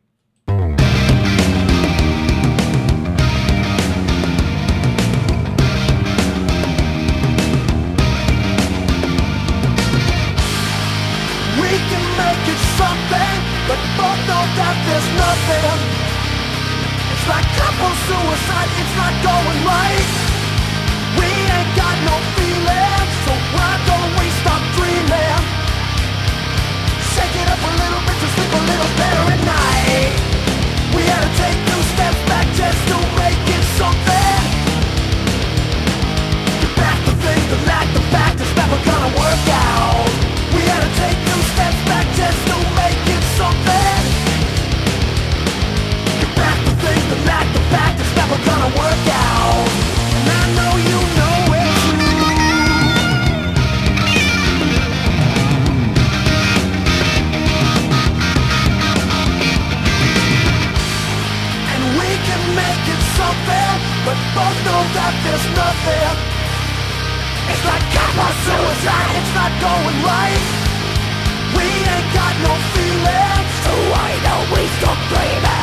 [11.61, 15.90] We can make it something, but both know that there's nothing.
[17.31, 20.09] Like couple suicide, it's not going right.
[21.15, 25.39] We ain't got no feeling, so why don't we stop dreaming?
[27.15, 29.30] Shake it up a little bit to sleep a little better
[64.35, 66.15] both know that there's nothing.
[67.51, 70.43] It's like cop or suicide, it's not going right.
[71.57, 75.61] We ain't got no feelings, so why don't we stop dreaming?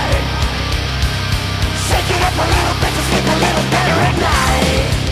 [2.10, 5.07] It up a little bit to sleep a little better at night.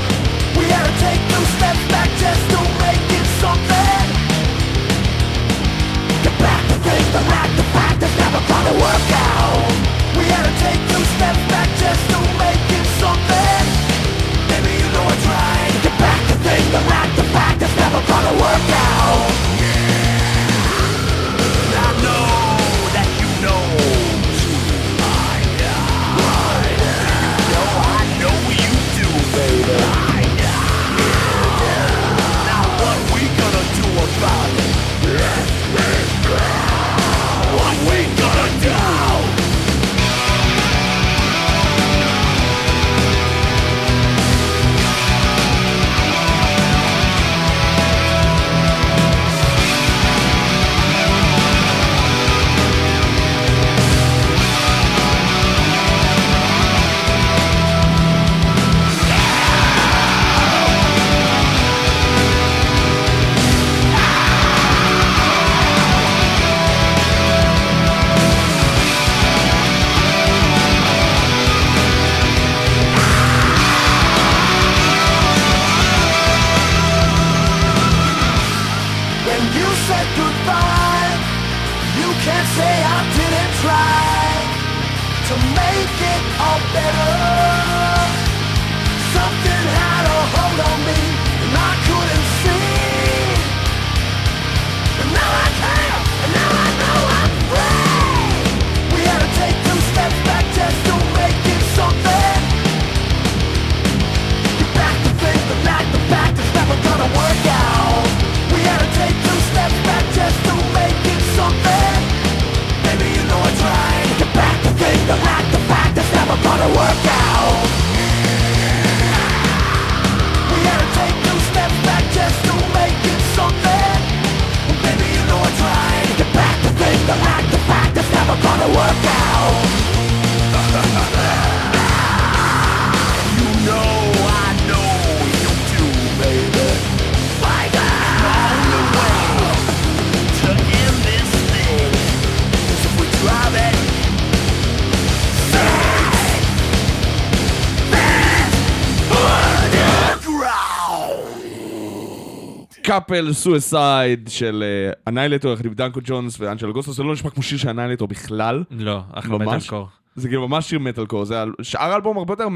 [153.01, 154.64] Couple Suicide של
[155.06, 158.64] Annihilator יחד עם דנקו ג'ונס ואנג'לה גוסו, זה לא נשמע כמו שיר של Annihilator בכלל.
[158.70, 159.39] לא, אחלה.
[159.39, 159.89] מטאלקור.
[160.14, 162.47] זה כאילו ממש שיר מטאל קור, זה שאר האלבום הרבה יותר,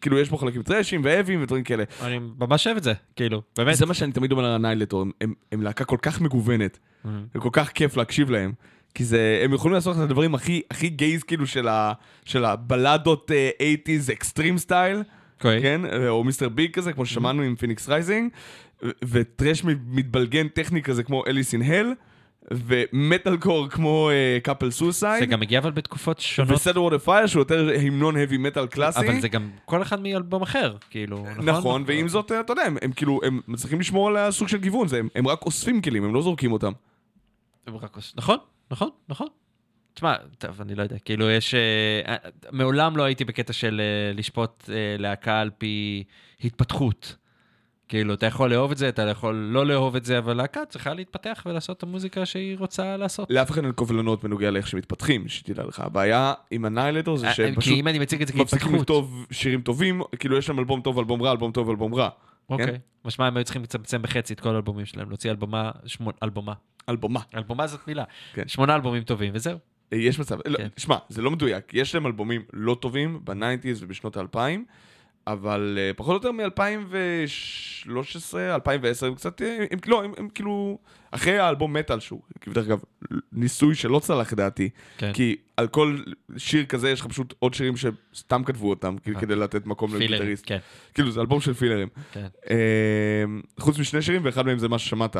[0.00, 1.84] כאילו יש בו חלקים thrash ים ו heavy ים ודברים כאלה.
[2.02, 3.76] אני ממש אוהב את זה, כאילו, באמת.
[3.76, 6.78] זה מה שאני תמיד אומר על Annihilator, הם- הם- הם להקה כל כך מגוונת,
[7.34, 8.52] וכל כך כיף להקשיב להם.
[8.94, 11.92] כי זה, הם יכולים לעשות את הדברים הכי, הכי גייז כאילו של, ה,
[12.24, 15.02] של הבלדות אה, 80's Extreme style,
[15.38, 15.62] אוקיי.
[15.62, 15.80] כן?
[16.08, 16.48] או Mr.
[16.48, 18.30] Big כזה, כמו ששמענו עם Phoenix Rising,
[19.04, 21.92] ו thrash מתבלגן טכני כזה כמו Alison Hell,
[22.52, 24.10] ומטאל קור כמו
[24.42, 27.68] Couple Suicide, גם הגיע אבל בתקופות שונות, ו Set the World on Fire שהוא יותר
[27.80, 28.98] המנון heavy metal קלאסי.
[29.00, 31.44] אבל זה גם כל אחד מאלבום אחר, כאילו, נכון?
[31.48, 35.00] נכון, ועם זאת, אתה יודע, הם, כאילו, הם מצליחים לשמור על הסוג של גיוון, זה,
[35.14, 36.72] הם, רק אוספים כלים, הם לא זורקים אותם.
[37.66, 38.36] הם רק עוש- נכון,
[38.70, 39.26] נכון, נכון.
[39.94, 41.54] תשמע, טוב, אני לא יודע, כאילו יש...
[41.54, 41.60] אה,
[42.08, 42.16] אה,
[42.52, 46.04] מעולם לא הייתי בקטע של אה, לשפוט אה, להקה על פי
[46.44, 47.16] התפתחות.
[47.90, 50.94] כאילו, אתה יכול לאהוב את זה, אתה יכול לא לאהוב את זה, אבל להקה צריכה
[50.94, 53.30] להתפתח ולעשות את המוזיקה שהיא רוצה לעשות.
[53.30, 55.80] לאף אחד אין קובלנות בנוגע לאיך שמתפתחים, שתדע לך.
[55.80, 58.80] הבעיה עם הניילטור זה אה, שהם כי פשוט אם אני מציג את זה מפסיקים כהתפתחות,
[58.80, 62.08] לכתוב שירים טובים, כאילו יש להם אלבום טוב, אלבום רע, אלבום טוב, אלבום רע.
[62.50, 62.78] אוקיי.
[63.04, 66.52] משמע, הם היו צריכים לצמצם בחצי את כל האלבומים שלהם, להוציא אלבומה, שמונה, אלבומה.
[66.88, 67.20] אלבומה.
[67.34, 68.04] אלבומה זאת מילה.
[68.34, 68.48] כן.
[68.48, 69.58] שמונה אלבומים טובים, וזהו.
[69.92, 70.68] אה, יש מצב, לא, כן.
[70.76, 74.64] שמע, זה לא מדויק, יש להם אלבומים לא טובים ב nineties ובשנות האלפיים,
[75.26, 80.78] אבל אה, פחות או יותר מ-2013, 2010, הם קצת, אה, הם, לא, הם, הם כאילו,
[81.10, 82.80] אחרי האלבום מטאל שהוא, דרך אגב,
[83.32, 85.12] ניסוי שלא צלח לדעתי, כן.
[85.12, 85.98] כי על כל
[86.36, 90.44] שיר כזה יש לך פשוט עוד שירים שסתם כתבו אותם, כאילו, כדי לתת מקום לגיטריסט.
[90.46, 90.58] כן.
[90.94, 91.88] כאילו, זה אלבום של filler ים.
[92.12, 92.26] כן.
[92.50, 93.24] אה,
[93.60, 95.16] חוץ משני שירים, ואחד מהם זה מה ששמעת,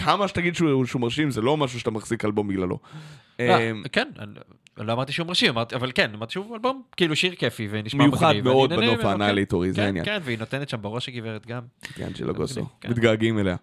[0.00, 2.78] שכמה שתגיד שהוא, שהוא מרשים, זה לא משהו שאתה מחזיק אלבום בגללו.
[3.40, 4.08] אה, אה, כן,
[4.76, 8.44] לא אמרתי שהוא מרשים, אבל כן, אמרתי שהוא אלבום, כאילו שיר כיפי ונשמע מיוחד מגניב,
[8.44, 9.22] מאוד ואני נהנה בנוף כן.
[9.22, 10.04] ה Annihilator, זה כן, העניין.
[10.04, 11.62] כן, והיא נותנת שם בראש הגברת גם.
[12.02, 12.90] אנג'לה גוסו, כן.
[12.90, 13.56] מתגעגעים אליה.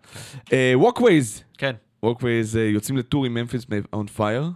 [0.53, 4.49] אה, Walkways, כן, Walkways אה, יוצאים ל tour עם Memphis on Fire,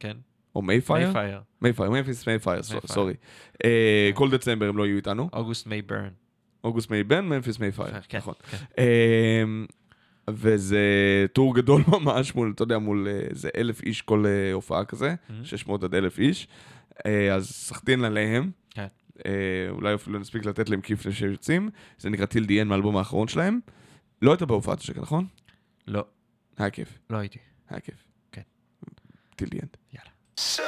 [0.00, 0.16] כן.
[0.54, 1.06] או מייפייר?
[1.06, 2.62] מייפייר, מייפייר, ממפיס מייפייר.
[2.62, 3.14] sorry.
[3.64, 5.28] אה, כל דצמבר הם לא יהיו איתנו.
[5.32, 6.08] August May Burn.
[6.64, 8.34] August May Burn, Memphis May Fire, כן, נכון.
[10.34, 10.78] וזה
[11.32, 15.14] tour גדול ממש מול, אתה יודע, מול אה, איזה אלף איש כל אה, הופעה כזה,
[15.28, 15.32] Mhm.
[15.44, 16.48] 600 עד אלף איש.
[17.06, 18.50] אה, אז סחטין עליהם.
[18.70, 18.86] כן.
[19.70, 21.70] אולי אפילו נספיק לתת להם כיף לפני שהם יוצאים.
[21.98, 23.60] זה נקרא Till the End מהאלבום האחרון שלהם.
[24.22, 25.26] לא הייתה בהופעת השקה, נכון?
[25.86, 26.04] לא,
[26.58, 27.38] היה כיף, לא הייתי.
[27.70, 27.94] היה כיף.
[28.32, 28.42] כן.
[29.36, 29.76] טיל די אנד.
[29.94, 30.10] יאללה.
[30.36, 30.62] So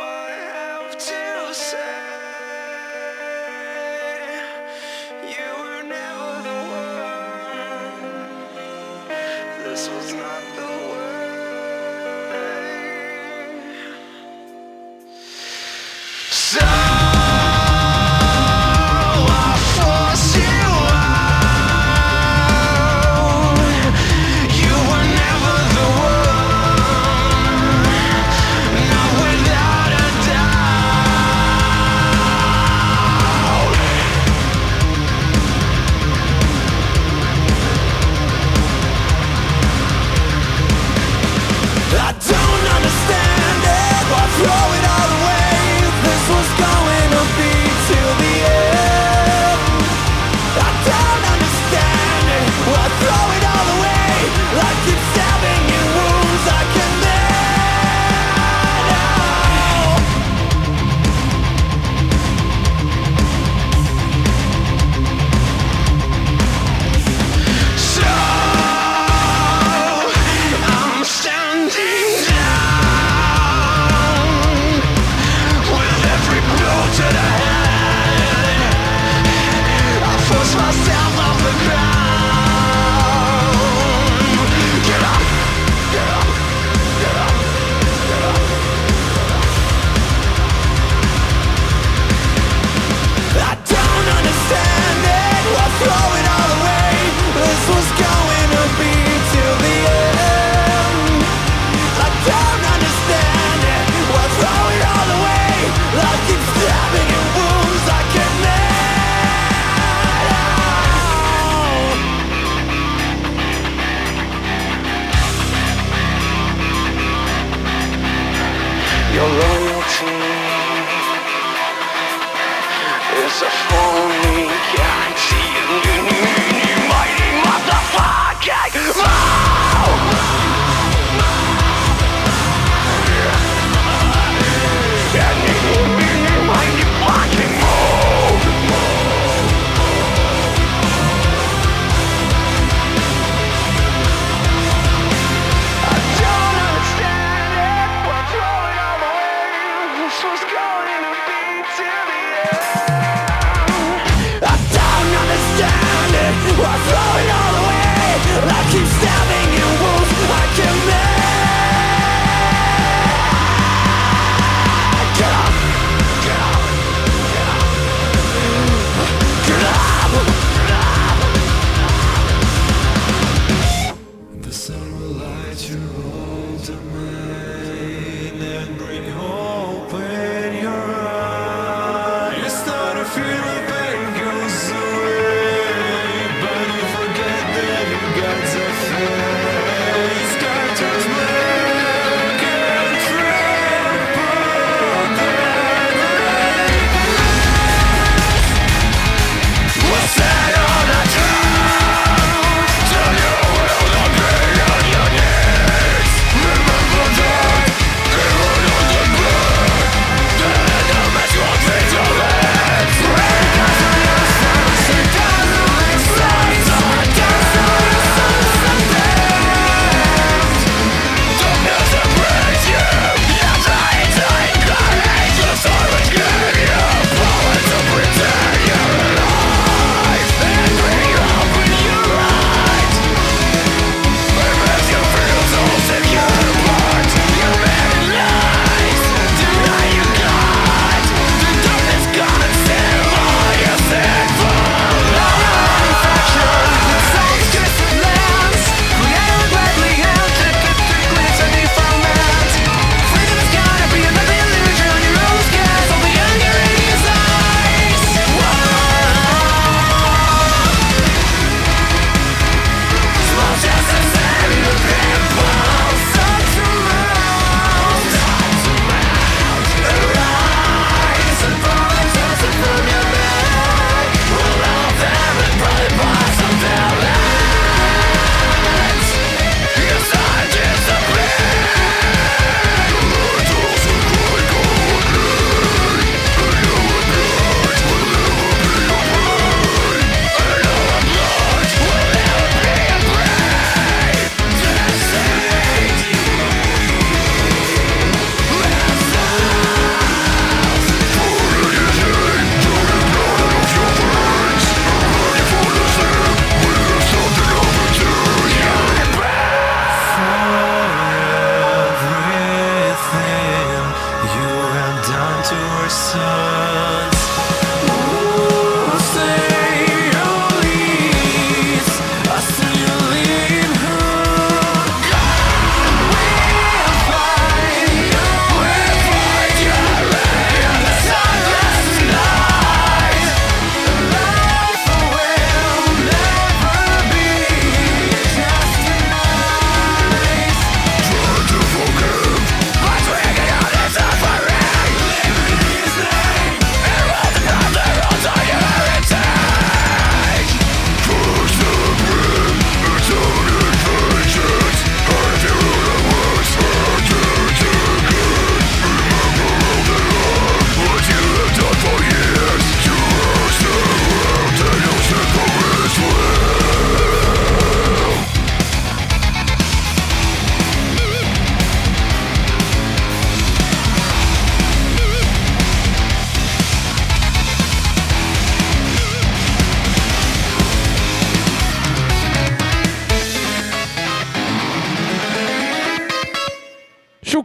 [0.00, 1.89] I have to say,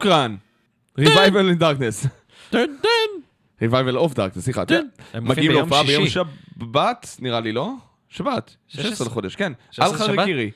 [0.05, 0.35] שוקרן.
[0.99, 2.07] Revival in Darkness.
[3.61, 4.63] Revival of Darkness, סליחה.
[5.21, 7.73] מגיעים להופעה ביום שבת, נראה לי, לא?
[8.09, 8.55] שבת.
[8.67, 9.53] 16 לחודש, כן.
[9.77, 10.51] על חרקירי.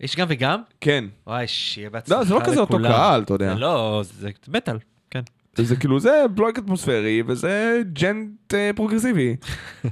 [0.00, 0.60] יש גם וגם?
[0.80, 1.04] כן.
[1.26, 2.32] וואי, שיהיה בהצלחה לכולם.
[2.32, 3.54] לא, זה לא כזה אותו קהל, אתה יודע.
[3.54, 4.78] לא, זה מטאל,
[5.10, 5.20] כן.
[5.56, 9.36] זה כאילו, זה black אטמוספרי, וזה djent אה, פרוגרסיבי.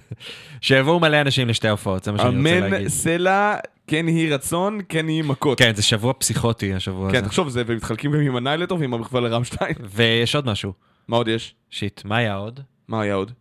[0.60, 2.74] שיבואו מלא אנשים לשתי הופעות, זה מה שאני רוצה להגיד.
[2.74, 3.56] אמן סלע
[3.86, 5.58] כן יהי רצון, כן יהי מכות.
[5.58, 7.22] כן, זה שבוע פסיכוטי השבוע כן, הזה.
[7.22, 9.74] כן, תחשוב, זה, ומתחלקים גם עם Annihilator ועם המחווה לרמשטיין.
[9.94, 10.72] ויש עוד משהו.
[11.08, 11.54] מה עוד יש?
[11.70, 12.60] שיט, מה היה עוד?
[12.88, 13.32] מה היה עוד?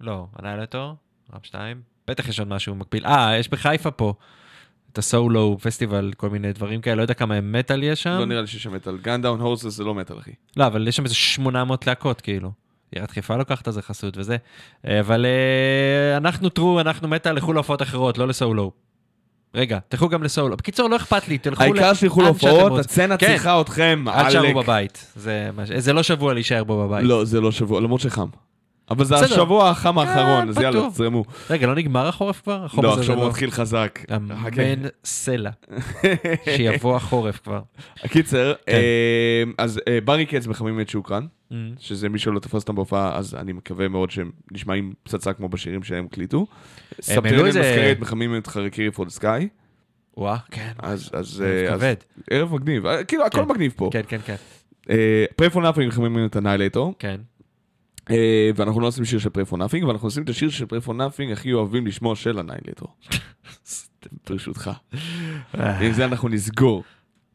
[0.00, 0.94] לא, הניילטור,
[1.34, 3.06] רמשטיין, בטח יש עוד משהו מקביל.
[3.06, 4.14] אה, יש בחיפה פה.
[4.92, 8.10] את הסולו פסטיבל, כל מיני דברים כאלה, לא יודע כמה מטאל יש שם.
[8.10, 8.96] לא נראה לי שיש שם מטאל.
[8.96, 10.30] גנדאון הורסס זה לא מטאל, אחי.
[10.56, 12.52] לא, אבל יש שם איזה 800 להקות, כאילו.
[12.92, 14.36] עיריית חיפה לוקחת איזה חסות וזה.
[14.86, 18.72] אה, אבל אה, אנחנו טרו, אנחנו מטאל, לכו להופעות אחרות, לא לסולו.
[19.54, 20.56] רגע, תלכו גם לסולו.
[20.56, 22.78] בקיצור, לא אכפת לי, תלכו העיקר שאתם להופעות.
[22.78, 24.04] הצצנה כן, צריכה אתכם.
[24.08, 24.56] אל תשארו עלק.
[24.56, 25.06] בבית.
[25.78, 27.04] זה לא שבוע להישאר בו בבית.
[27.04, 28.26] לא, זה לא שבוע, למרות שחם.
[28.90, 29.16] אבל זה.
[29.16, 30.92] השבוע החם האחרון, אז יאללה, בטוח.
[30.92, 31.24] תזרמו.
[31.50, 32.66] רגע, לא נגמר החורף כבר?
[32.82, 33.98] לא, עכשיו זה הוא מתחיל חזק.
[34.16, 35.50] אמן סלע.
[36.56, 37.60] שיבוא החורף כבר.
[38.04, 38.72] הקיצר, כן.
[38.72, 41.54] אה, אז אה, בריקדס מחממים את שוקרן, Mm.
[41.78, 45.82] שזה מי שלא תפס אותם בהופעה, אז אני מקווה מאוד שהם נשמעים פצצה כמו בשירים
[45.82, 46.46] שהם הקליטו.
[46.98, 49.48] איזה- מסקרט מחממים את חרקירי פור סקאי,
[50.16, 50.72] וואה, כן.
[51.12, 51.94] אז אה.
[52.30, 53.48] ערב מגניב, אה, כאילו הכל כן.
[53.48, 53.88] מגניב פה.
[53.92, 54.34] כן, כן, כן.
[55.36, 57.20] Pray for Nothing מחממים את Annihilator, כן.
[58.10, 60.80] אה, ואנחנו לא עושים שיר של Pray for Nothing, ואנחנו עושים את השיר של Pray
[60.80, 62.88] for Nothing הכי אוהבים לשמוע של Annihilator.
[64.28, 64.70] ברשותך.
[65.54, 66.84] עם זה אנחנו נסגור.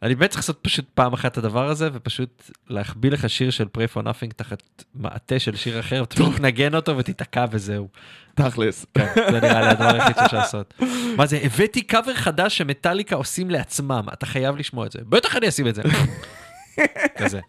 [0.04, 3.66] אני באמת צריך לעשות פשוט פעם אחת את הדבר הזה, ופשוט להחביא לך שיר של
[3.78, 4.64] Pray for Nothing תחת
[4.96, 7.88] מעטה של שיר אחר, ואתה פשוט תנגן אותו ותיתקע וזהו.
[8.36, 8.86] תכלס.
[8.94, 10.74] כן, זה נראה לי הדבר היחיד שאפשר לעשות.
[11.18, 15.00] מה זה, הבאתי קאבר חדש שמטאליקה עושים לעצמם, אתה חייב לשמוע את זה.
[15.10, 15.82] בטח אני אשים את זה.
[17.20, 17.40] כזה.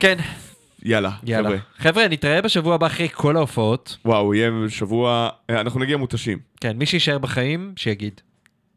[0.00, 0.18] כן,
[0.84, 1.48] יאללה, יאללה.
[1.48, 1.58] חבר'ה.
[1.78, 3.96] חבר'ה, נתראה בשבוע הבא אחרי כל ההופעות.
[4.04, 6.38] וואו, יהיה שבוע, אה, אנחנו נגיע מותשים.
[6.60, 8.20] כן, מי שיישאר בחיים, שיגיד.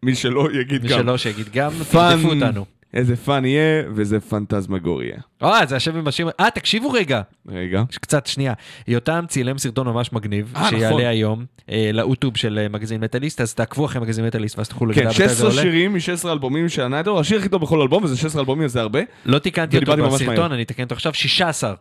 [0.04, 1.00] מי שלא יגיד מי גם.
[1.00, 2.12] שלא, שיגיד גם, fun.
[2.12, 2.66] תרדפו אותנו.
[2.94, 5.18] איזה fun יהיה, וזה Phantasmagoria.
[5.44, 6.28] אה, זה השם עם השם.
[6.40, 7.22] אה, תקשיבו רגע.
[7.48, 7.84] רגע.
[8.02, 8.54] קצת שנייה,
[8.88, 10.80] יותם צילם סרטון ממש מגניב, אה, נכון.
[10.80, 14.94] שיעלה היום אה, לאוטוב של אה, מגזין מטאליסט, אז תעקבו אחרי מגזין מטאליסט ואז תוכלו
[14.94, 15.62] כן, לדעת מתי זה 16 עולה.
[15.62, 19.00] שירים מ-16 אלבומים של הנייטור, השיר הכי טוב בכל אלבום, וזה 16 אלבומים, זה הרבה.
[19.26, 19.98] לא תיקנתי אותו.
[19.98, 21.74] בסרטון, אני אתקן אותו עכשיו, 16.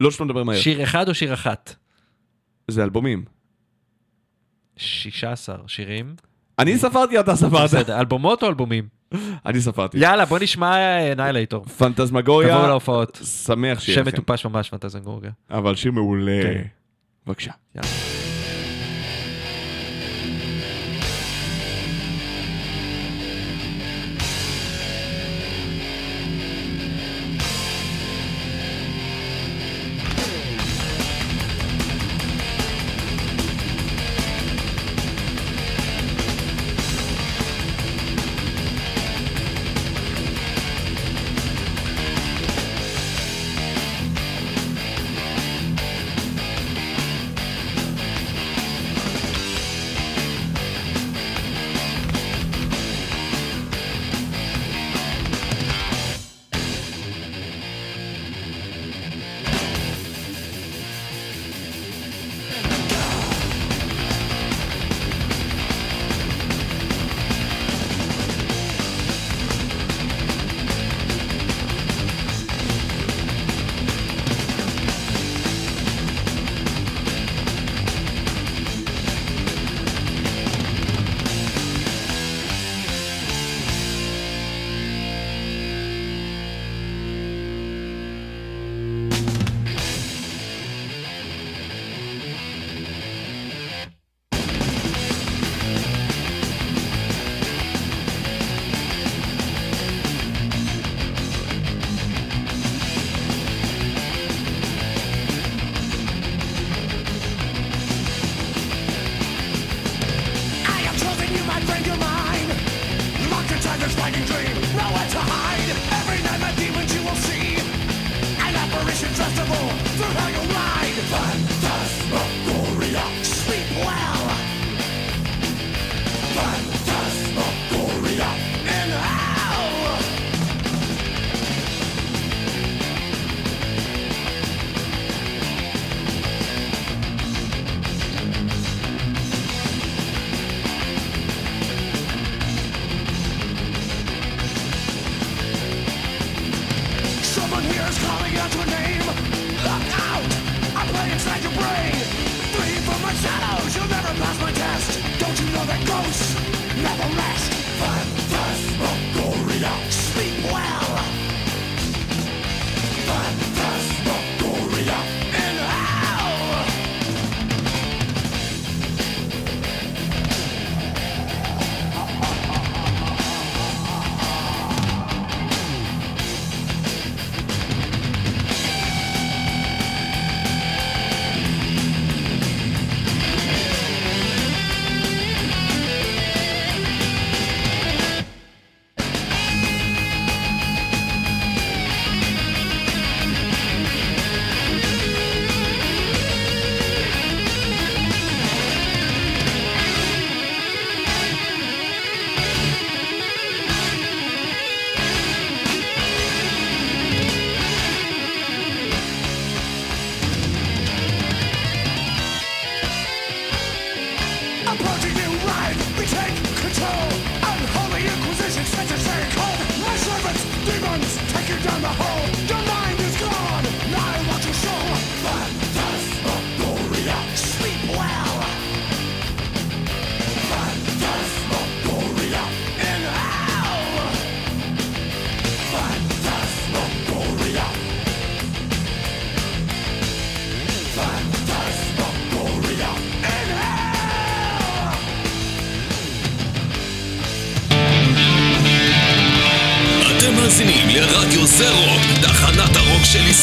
[0.00, 0.56] לא שאתה מדבר מהר.
[0.58, 1.74] שיר אחד או שיר אחת?
[2.68, 3.24] זה אלבומים.
[4.76, 6.14] 16 שירים.
[6.58, 7.64] אני ספרתי, אתה ספרת.
[7.64, 8.88] בסדר, אלבומות או אלבומים?
[9.46, 9.98] אני ספרתי.
[9.98, 10.76] יאללה, בוא נשמע
[11.16, 11.64] נייילייטור.
[11.64, 13.20] תבואו פנטזמגוריה, להופעות.
[13.44, 14.10] שמח שיהיה שם לכם.
[14.22, 15.30] מטופש ממש פנטזנגורגיה.
[15.50, 16.40] אבל שיר מעולה.
[16.42, 16.62] כן.
[17.26, 17.52] בבקשה.
[17.76, 18.17] I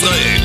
[0.07, 0.44] הרוק